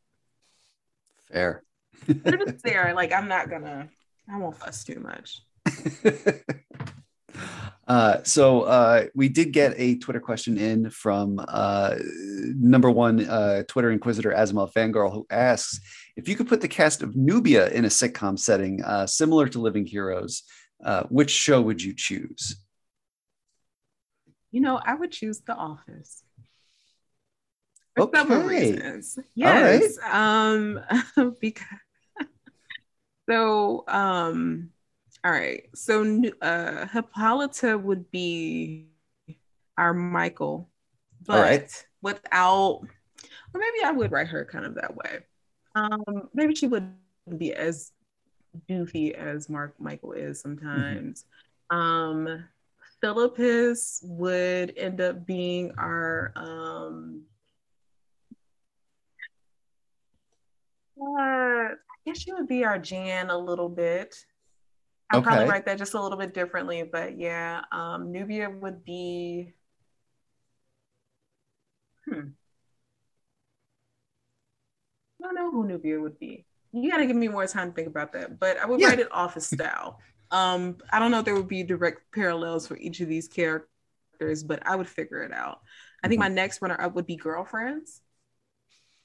[1.31, 1.63] Fair.
[2.07, 2.93] They're just there.
[2.93, 3.89] Like I'm not gonna.
[4.31, 5.41] I won't fuss too much.
[7.91, 11.95] Uh, so uh, we did get a Twitter question in from uh,
[12.55, 15.81] number one uh, Twitter inquisitor Asimov Fangirl, who asks
[16.15, 19.59] if you could put the cast of Nubia in a sitcom setting uh, similar to
[19.59, 20.43] Living Heroes,
[20.85, 22.63] uh, which show would you choose?
[24.51, 26.23] You know, I would choose The Office.
[27.97, 28.19] For okay.
[28.19, 29.19] several reasons.
[29.35, 29.97] Yes.
[30.09, 30.79] Um,
[31.41, 31.65] because
[33.29, 34.69] so um
[35.23, 35.63] all right.
[35.75, 38.87] So uh Hippolyta would be
[39.77, 40.69] our Michael,
[41.25, 42.81] but without
[43.53, 45.19] or maybe I would write her kind of that way.
[45.75, 46.95] Um, maybe she wouldn't
[47.37, 47.91] be as
[48.67, 51.25] goofy as Mark Michael is sometimes.
[51.71, 51.77] Mm-hmm.
[51.77, 52.45] Um
[52.99, 57.23] Philippus would end up being our um
[60.99, 64.15] uh, I guess she would be our Jan a little bit.
[65.11, 65.25] I'll okay.
[65.25, 69.53] probably write that just a little bit differently, but yeah, um, Nubia would be.
[72.07, 72.29] Hmm.
[75.21, 76.45] I don't know who Nubia would be.
[76.71, 78.87] You got to give me more time to think about that, but I would yeah.
[78.87, 79.99] write it office style.
[80.31, 84.43] Um, I don't know if there would be direct parallels for each of these characters,
[84.45, 85.59] but I would figure it out.
[86.03, 86.31] I think mm-hmm.
[86.31, 88.01] my next runner up would be girlfriends.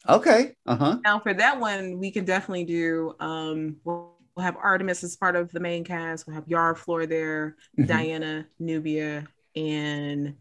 [0.09, 0.55] Okay.
[0.65, 0.99] Uh huh.
[1.05, 3.15] Now for that one, we can definitely do.
[3.19, 6.27] Um, we'll, we'll have Artemis as part of the main cast.
[6.27, 7.87] We'll have Yara Flor there, mm-hmm.
[7.87, 10.37] Diana, Nubia, and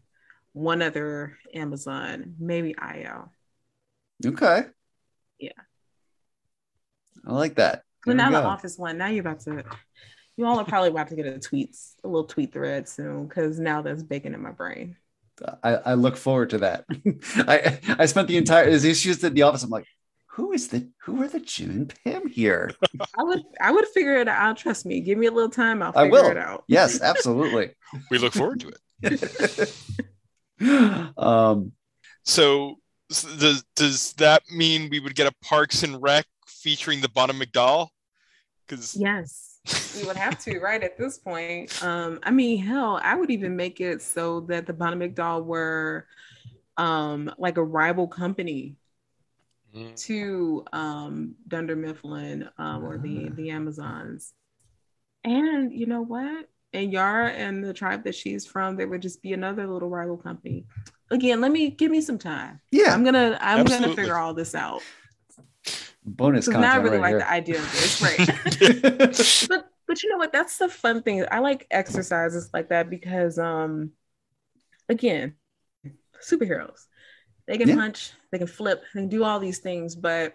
[0.52, 3.30] one other Amazon, maybe Io.
[4.24, 4.64] Okay.
[5.38, 5.50] Yeah.
[7.26, 7.82] I like that.
[8.04, 8.98] But now the office one.
[8.98, 9.64] Now you're about to.
[10.36, 13.58] You all are probably about to get a tweets, a little tweet thread soon, because
[13.58, 14.96] now that's baking in my brain.
[15.62, 16.84] I, I look forward to that.
[17.36, 19.62] I I spent the entire as issues at the office.
[19.62, 19.86] I'm like,
[20.36, 22.70] who is the who are the Jim and Pam here?
[23.18, 24.58] I would I would figure it out.
[24.58, 25.00] Trust me.
[25.00, 25.82] Give me a little time.
[25.82, 26.30] I'll figure I will.
[26.30, 26.64] it out.
[26.68, 27.70] Yes, absolutely.
[28.10, 28.72] we look forward to
[30.60, 31.12] it.
[31.16, 31.72] um.
[32.24, 32.76] So
[33.08, 37.88] does does that mean we would get a Parks and Rec featuring the Bana-Mighdall?
[38.66, 39.54] Because yes
[39.96, 40.82] we would have to, right?
[40.82, 41.82] At this point.
[41.82, 46.06] Um, I mean, hell, I would even make it so that the Bana-Mighdall were
[46.76, 48.76] um like a rival company.
[49.96, 54.32] To um Dunder Mifflin um, or the the Amazons.
[55.24, 56.48] And you know what?
[56.72, 60.16] And Yara and the tribe that she's from, they would just be another little rival
[60.16, 60.66] company.
[61.10, 62.60] Again, let me give me some time.
[62.70, 62.92] Yeah.
[62.92, 63.86] I'm gonna I'm Absolutely.
[63.86, 64.82] gonna figure all this out
[66.06, 66.62] bonus content.
[66.62, 67.18] Now I really right like here.
[67.18, 69.48] the idea of this, right?
[69.48, 70.32] but but you know what?
[70.32, 71.24] That's the fun thing.
[71.30, 73.90] I like exercises like that because um
[74.88, 75.34] again,
[76.22, 76.86] superheroes.
[77.46, 77.76] They can yeah.
[77.76, 80.34] punch, they can flip, they can do all these things, but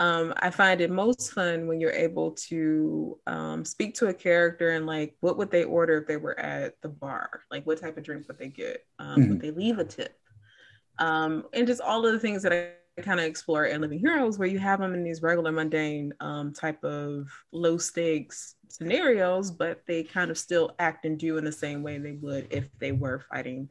[0.00, 4.70] um, I find it most fun when you're able to um, speak to a character
[4.70, 7.42] and like, what would they order if they were at the bar?
[7.50, 8.86] Like, what type of drink would they get?
[8.98, 9.30] Um, mm-hmm.
[9.30, 10.18] Would they leave a tip?
[10.98, 14.38] Um, and just all of the things that I kind of explore in Living Heroes,
[14.38, 19.82] where you have them in these regular mundane um, type of low stakes scenarios, but
[19.86, 22.92] they kind of still act and do in the same way they would if they
[22.92, 23.68] were fighting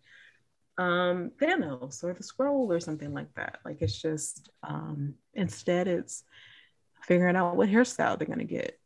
[0.79, 3.59] um, Thanos or the Skrull or something like that.
[3.65, 6.23] Like it's just um, instead it's
[7.03, 8.79] figuring out what hairstyle they're gonna get.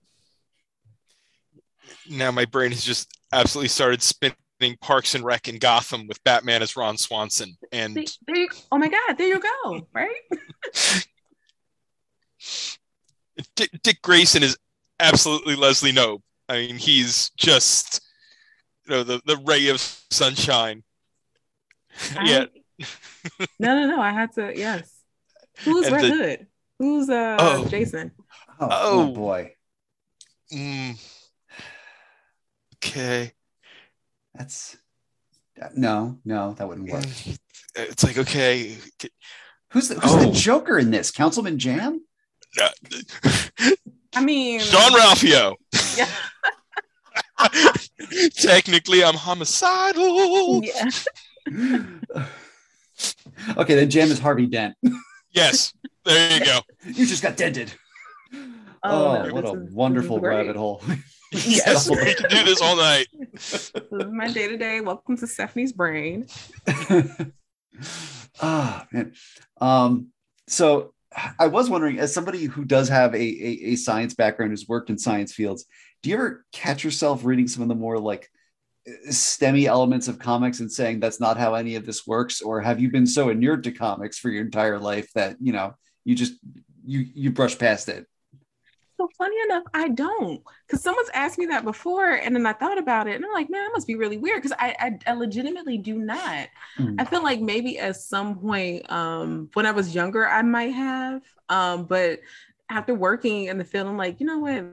[2.10, 4.36] Now my brain has just absolutely started spinning
[4.82, 7.56] Parks and Rec in Gotham with Batman as Ron Swanson.
[7.72, 10.16] And there you, oh my God, there you go, right?
[13.56, 14.58] Dick, Dick, Grayson is
[15.00, 16.22] absolutely Leslie Knope.
[16.50, 18.02] I mean, he's just
[18.88, 20.84] you know the, the ray of sunshine.
[22.18, 22.46] I, yeah.
[23.60, 24.02] no, no, no.
[24.02, 24.52] I had to.
[24.56, 24.92] Yes.
[25.60, 26.48] Who's and Red the, Hood?
[26.80, 28.12] Who's uh oh, Jason?
[28.60, 29.54] Oh, oh, oh boy.
[30.52, 31.00] Mm,
[32.76, 33.32] okay.
[34.34, 34.78] That's
[35.76, 37.06] no, no, that wouldn't work.
[37.76, 38.76] It's like okay,
[39.70, 40.26] who's the, who's oh.
[40.26, 41.12] the Joker in this?
[41.12, 42.02] Councilman Jamm?
[42.62, 42.70] Uh,
[44.16, 45.56] I mean, Jean-Ralphio.
[45.98, 46.08] Yeah.
[48.36, 50.64] Technically, I'm homicidal.
[50.64, 50.90] Yeah.
[53.58, 54.76] okay, then Jamm is Harvey Dent.
[55.32, 55.74] yes,
[56.06, 56.60] there you go.
[56.86, 57.74] You just got dented.
[58.84, 60.82] Oh, oh what a wonderful rabbit hole.
[61.48, 63.08] Yes, we can do this all night.
[63.32, 64.82] this is my day to day.
[64.82, 66.28] Welcome to Stephanie's brain.
[68.40, 69.14] ah, man.
[69.60, 70.10] Um,
[70.48, 70.94] so
[71.40, 74.92] I was wondering, as somebody who does have a, a, a science background, who's worked
[74.92, 75.66] in science fields,
[76.04, 78.30] do you ever catch yourself reading some of the more like
[79.08, 82.80] STEMmy elements of comics and saying that's not how any of this works, or have
[82.80, 86.34] you been so inured to comics for your entire life that you know you just
[86.86, 88.08] you you brush past it?
[89.04, 90.42] so funny enough, I don't.
[90.66, 93.50] Because someone's asked me that before, and then I thought about it, and I'm like,
[93.50, 94.42] man, that must be really weird.
[94.42, 96.48] Because I, I, I, legitimately do not.
[96.78, 96.96] Mm.
[97.00, 101.22] I feel like maybe at some point, um, when I was younger, I might have.
[101.50, 102.20] Um, but
[102.70, 104.66] after working in the field, I'm like, you know what?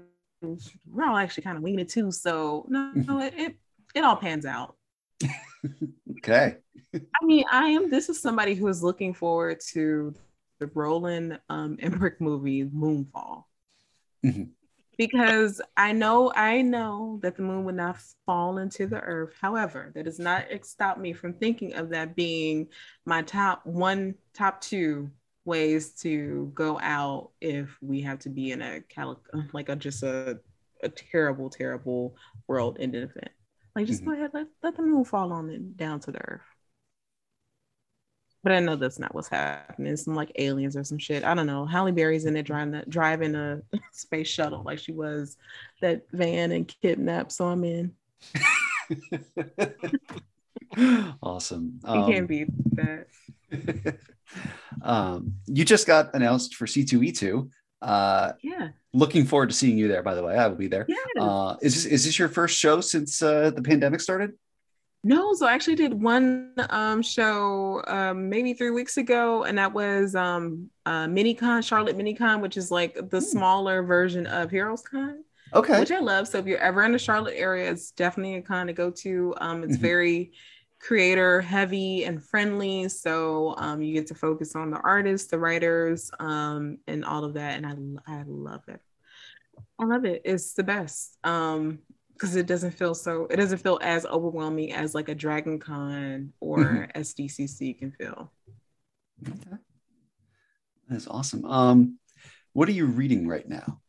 [0.87, 2.11] We're all actually kind of winging it too.
[2.11, 3.57] So no, no it, it
[3.95, 4.77] it all pans out.
[6.19, 6.57] okay.
[6.95, 7.91] I mean, I am.
[7.91, 10.15] This is somebody who is looking forward to
[10.59, 13.45] the Roland um, Emmerich movie Moonfall.
[14.25, 14.45] Mm-hmm.
[14.99, 19.33] Because I know, I know that the moon would not fall into the earth.
[19.41, 22.69] However, that does not stop me from thinking of that being
[23.07, 25.11] my top one, top two
[25.47, 29.23] ways to go out if we have to be in a cal-
[29.55, 30.39] like a just a,
[30.83, 32.15] a terrible, terrible
[32.47, 33.31] world ending event.
[33.75, 34.11] Like just mm-hmm.
[34.11, 36.43] go ahead, let, let the moon fall on it down to the earth.
[38.43, 39.95] But I know that's not what's happening.
[39.97, 41.25] Some like aliens or some shit.
[41.25, 41.67] I don't know.
[41.67, 43.61] Halle Berry's in it driving the, driving a
[43.93, 45.37] space shuttle like she was
[45.83, 47.33] that van and kidnapped.
[47.33, 47.93] So I'm in.
[51.23, 51.81] awesome.
[51.85, 53.07] You um, can't beat that.
[54.83, 57.51] um, you just got announced for C2E2.
[57.83, 58.69] Uh, yeah.
[58.93, 60.03] Looking forward to seeing you there.
[60.03, 60.87] By the way, I will be there.
[60.89, 61.23] Yeah.
[61.23, 64.33] Uh, is this is this your first show since uh, the pandemic started?
[65.03, 69.73] No, so I actually did one um, show um, maybe three weeks ago, and that
[69.73, 73.25] was um, uh, MiniCon, Charlotte MiniCon, which is like the hmm.
[73.25, 75.25] smaller version of Heroes Con.
[75.55, 75.81] Okay.
[75.81, 76.29] Which I love.
[76.29, 79.35] So if you're ever in the Charlotte area, it's definitely a con to go to.
[79.41, 79.83] Um, it's mm-hmm.
[79.83, 80.33] very
[80.81, 82.89] creator heavy and friendly.
[82.89, 87.35] So um, you get to focus on the artists, the writers, um, and all of
[87.35, 87.63] that.
[87.63, 88.81] And I, I love it.
[89.79, 90.23] I love it.
[90.25, 91.17] It's the best.
[91.23, 91.81] Um,
[92.15, 96.35] because it doesn't feel so it doesn't feel as overwhelming as like a dragon con
[96.41, 97.01] or mm-hmm.
[97.01, 98.31] sdcc can feel
[99.27, 99.57] okay.
[100.87, 101.99] that's awesome um
[102.53, 103.81] what are you reading right now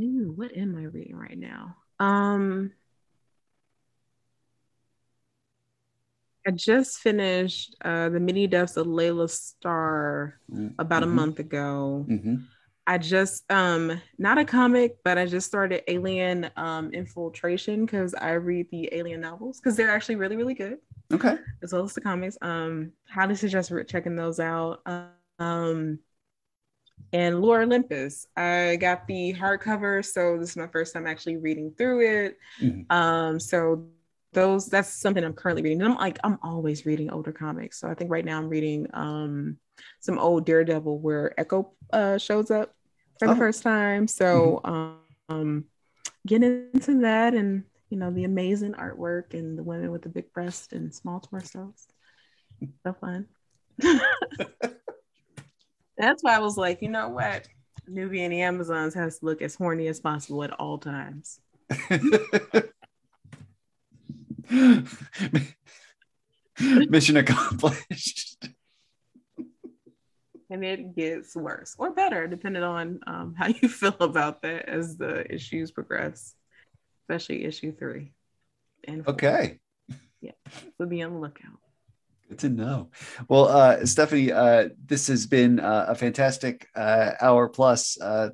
[0.00, 2.72] Ooh, what am i reading right now um
[6.46, 10.68] I just finished uh, the Many deaths of Laila Starr mm-hmm.
[10.78, 11.16] about a mm-hmm.
[11.16, 12.06] month ago.
[12.08, 12.36] Mm-hmm.
[12.88, 18.32] I just um not a comic, but I just started Alien um Infiltration because I
[18.32, 20.78] read the Alien novels because they're actually really really good.
[21.12, 21.36] Okay.
[21.62, 22.38] As well as the comics.
[22.42, 24.82] Um, highly suggest checking those out.
[25.38, 25.98] Um,
[27.12, 28.26] and Lore Olympus.
[28.36, 32.38] I got the hardcover, so this is my first time actually reading through it.
[32.60, 32.96] Mm-hmm.
[32.96, 33.86] Um, so
[34.36, 35.80] those that's something I'm currently reading.
[35.80, 37.80] And I'm like I'm always reading older comics.
[37.80, 39.56] So I think right now I'm reading um
[40.00, 42.74] some old Daredevil where Echo uh, shows up
[43.18, 43.30] for oh.
[43.32, 44.06] the first time.
[44.06, 45.34] So mm-hmm.
[45.34, 45.64] um,
[46.26, 50.30] get into that and you know the amazing artwork and the women with the big
[50.34, 51.88] breasts and small torsos.
[52.84, 53.26] So fun.
[55.98, 57.48] That's why I was like, you know what?
[57.88, 61.40] Nubian Amazons has to look as horny as possible at all times.
[66.60, 68.48] Mission accomplished.
[70.48, 74.96] And it gets worse or better depending on um, how you feel about that as
[74.96, 76.34] the issues progress
[77.02, 78.12] especially issue three
[78.84, 79.14] and four.
[79.14, 79.58] okay.
[80.20, 80.32] Yeah
[80.78, 81.58] so be on the lookout.
[82.28, 82.90] Good to know.
[83.28, 88.30] Well uh, stephanie uh, this has been uh, a fantastic uh, hour plus uh,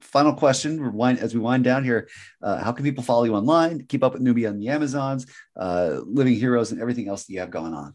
[0.00, 2.08] final question wind, as we wind down here
[2.42, 5.26] uh, how can people follow you online keep up with nubia on the amazons
[5.56, 7.94] living heroes and everything else that you have going on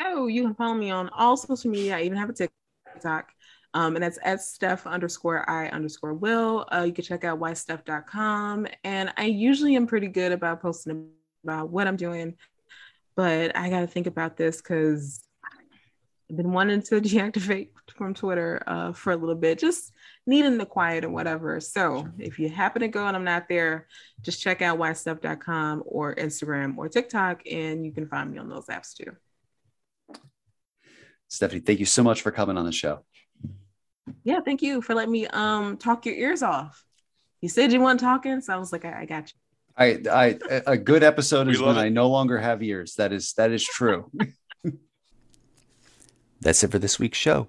[0.00, 1.96] Oh, you can follow me on all social media.
[1.96, 3.30] I even have a TikTok.
[3.74, 6.66] Um, and that's at Steph underscore I underscore Will.
[6.72, 8.66] Uh, you can check out whysteph.com.
[8.84, 11.10] And I usually am pretty good about posting
[11.42, 12.36] about what I'm doing,
[13.16, 15.22] but I got to think about this because
[16.30, 19.92] I've been wanting to deactivate from Twitter uh, for a little bit, just
[20.26, 21.60] needing the quiet or whatever.
[21.60, 23.86] So if you happen to go and I'm not there,
[24.22, 28.66] just check out whysteph.com or Instagram or TikTok, and you can find me on those
[28.66, 29.12] apps too.
[31.28, 33.04] Stephanie, thank you so much for coming on the show.
[34.22, 36.84] Yeah, thank you for letting me um talk your ears off.
[37.40, 39.38] You said you weren't talking, so I was like, I, I got you.
[39.76, 41.80] I, I, a good episode is when it.
[41.80, 42.94] I no longer have ears.
[42.94, 44.10] That is that is true.
[46.40, 47.48] That's it for this week's show.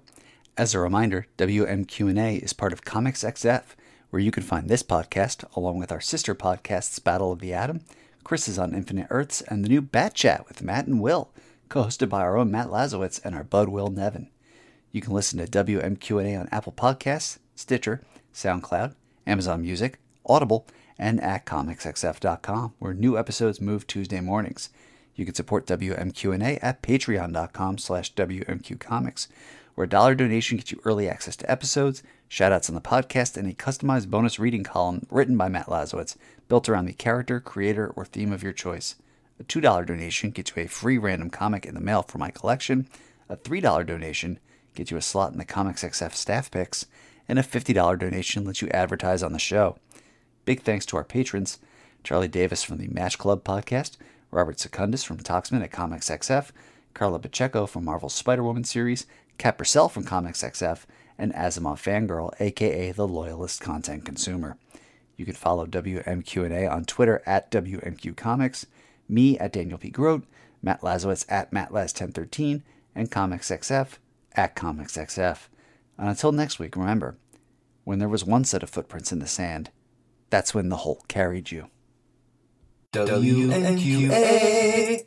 [0.58, 3.62] As a reminder, WMQ&A is part of Comics XF,
[4.08, 7.82] where you can find this podcast along with our sister podcasts Battle of the Atom,
[8.24, 11.30] Crisis on Infinite Earths, and the new Bat Chat with Matt and Will
[11.68, 14.30] co hosted by our own Matt Lazorwitz and our bud Will Nevin.
[14.92, 18.00] You can listen to WMQ&A on Apple Podcasts, Stitcher,
[18.32, 18.94] SoundCloud,
[19.26, 20.66] Amazon Music, Audible,
[20.98, 24.70] and at comicsxf.com, where new episodes move Tuesday mornings.
[25.14, 29.28] You can support WMQ&A at patreon.com slash WMQcomics,
[29.76, 33.48] where a dollar donation gets you early access to episodes, Shoutouts on the podcast and
[33.48, 36.16] a customized bonus reading column written by Matt Lazorwitz,
[36.48, 38.96] built around the character, creator, or theme of your choice.
[39.38, 42.88] A $2 donation gets you a free random comic in the mail for my collection.
[43.28, 44.38] A $3 donation
[44.74, 46.86] gets you a slot in the Comics XF staff picks.
[47.28, 49.76] And a $50 donation lets you advertise on the show.
[50.46, 51.58] Big thanks to our patrons
[52.02, 53.96] Charlie Davis from the Match Club podcast,
[54.30, 56.50] Robert Secundus from Toxman at Comics XF,
[56.94, 59.06] Carla Pacheco from Marvel's Spider Woman series,
[59.38, 60.84] Kat Purcell from Comics XF,
[61.18, 64.56] and Asimov Fangirl, aka the Loyalist Content Consumer.
[65.16, 68.66] You can follow WMQ&A on Twitter at WMQ Comics,
[69.08, 69.90] me at Daniel P.
[69.90, 70.24] Grote,
[70.62, 72.62] Matt Lazorwitz at MattLaz1013,
[72.94, 73.98] and Comics XF
[74.34, 75.48] at Comics XF.
[75.98, 77.16] And until next week, remember,
[77.84, 79.70] when there was one set of footprints in the sand,
[80.28, 81.70] that's when the Hulk carried you.
[82.92, 85.04] WMQA.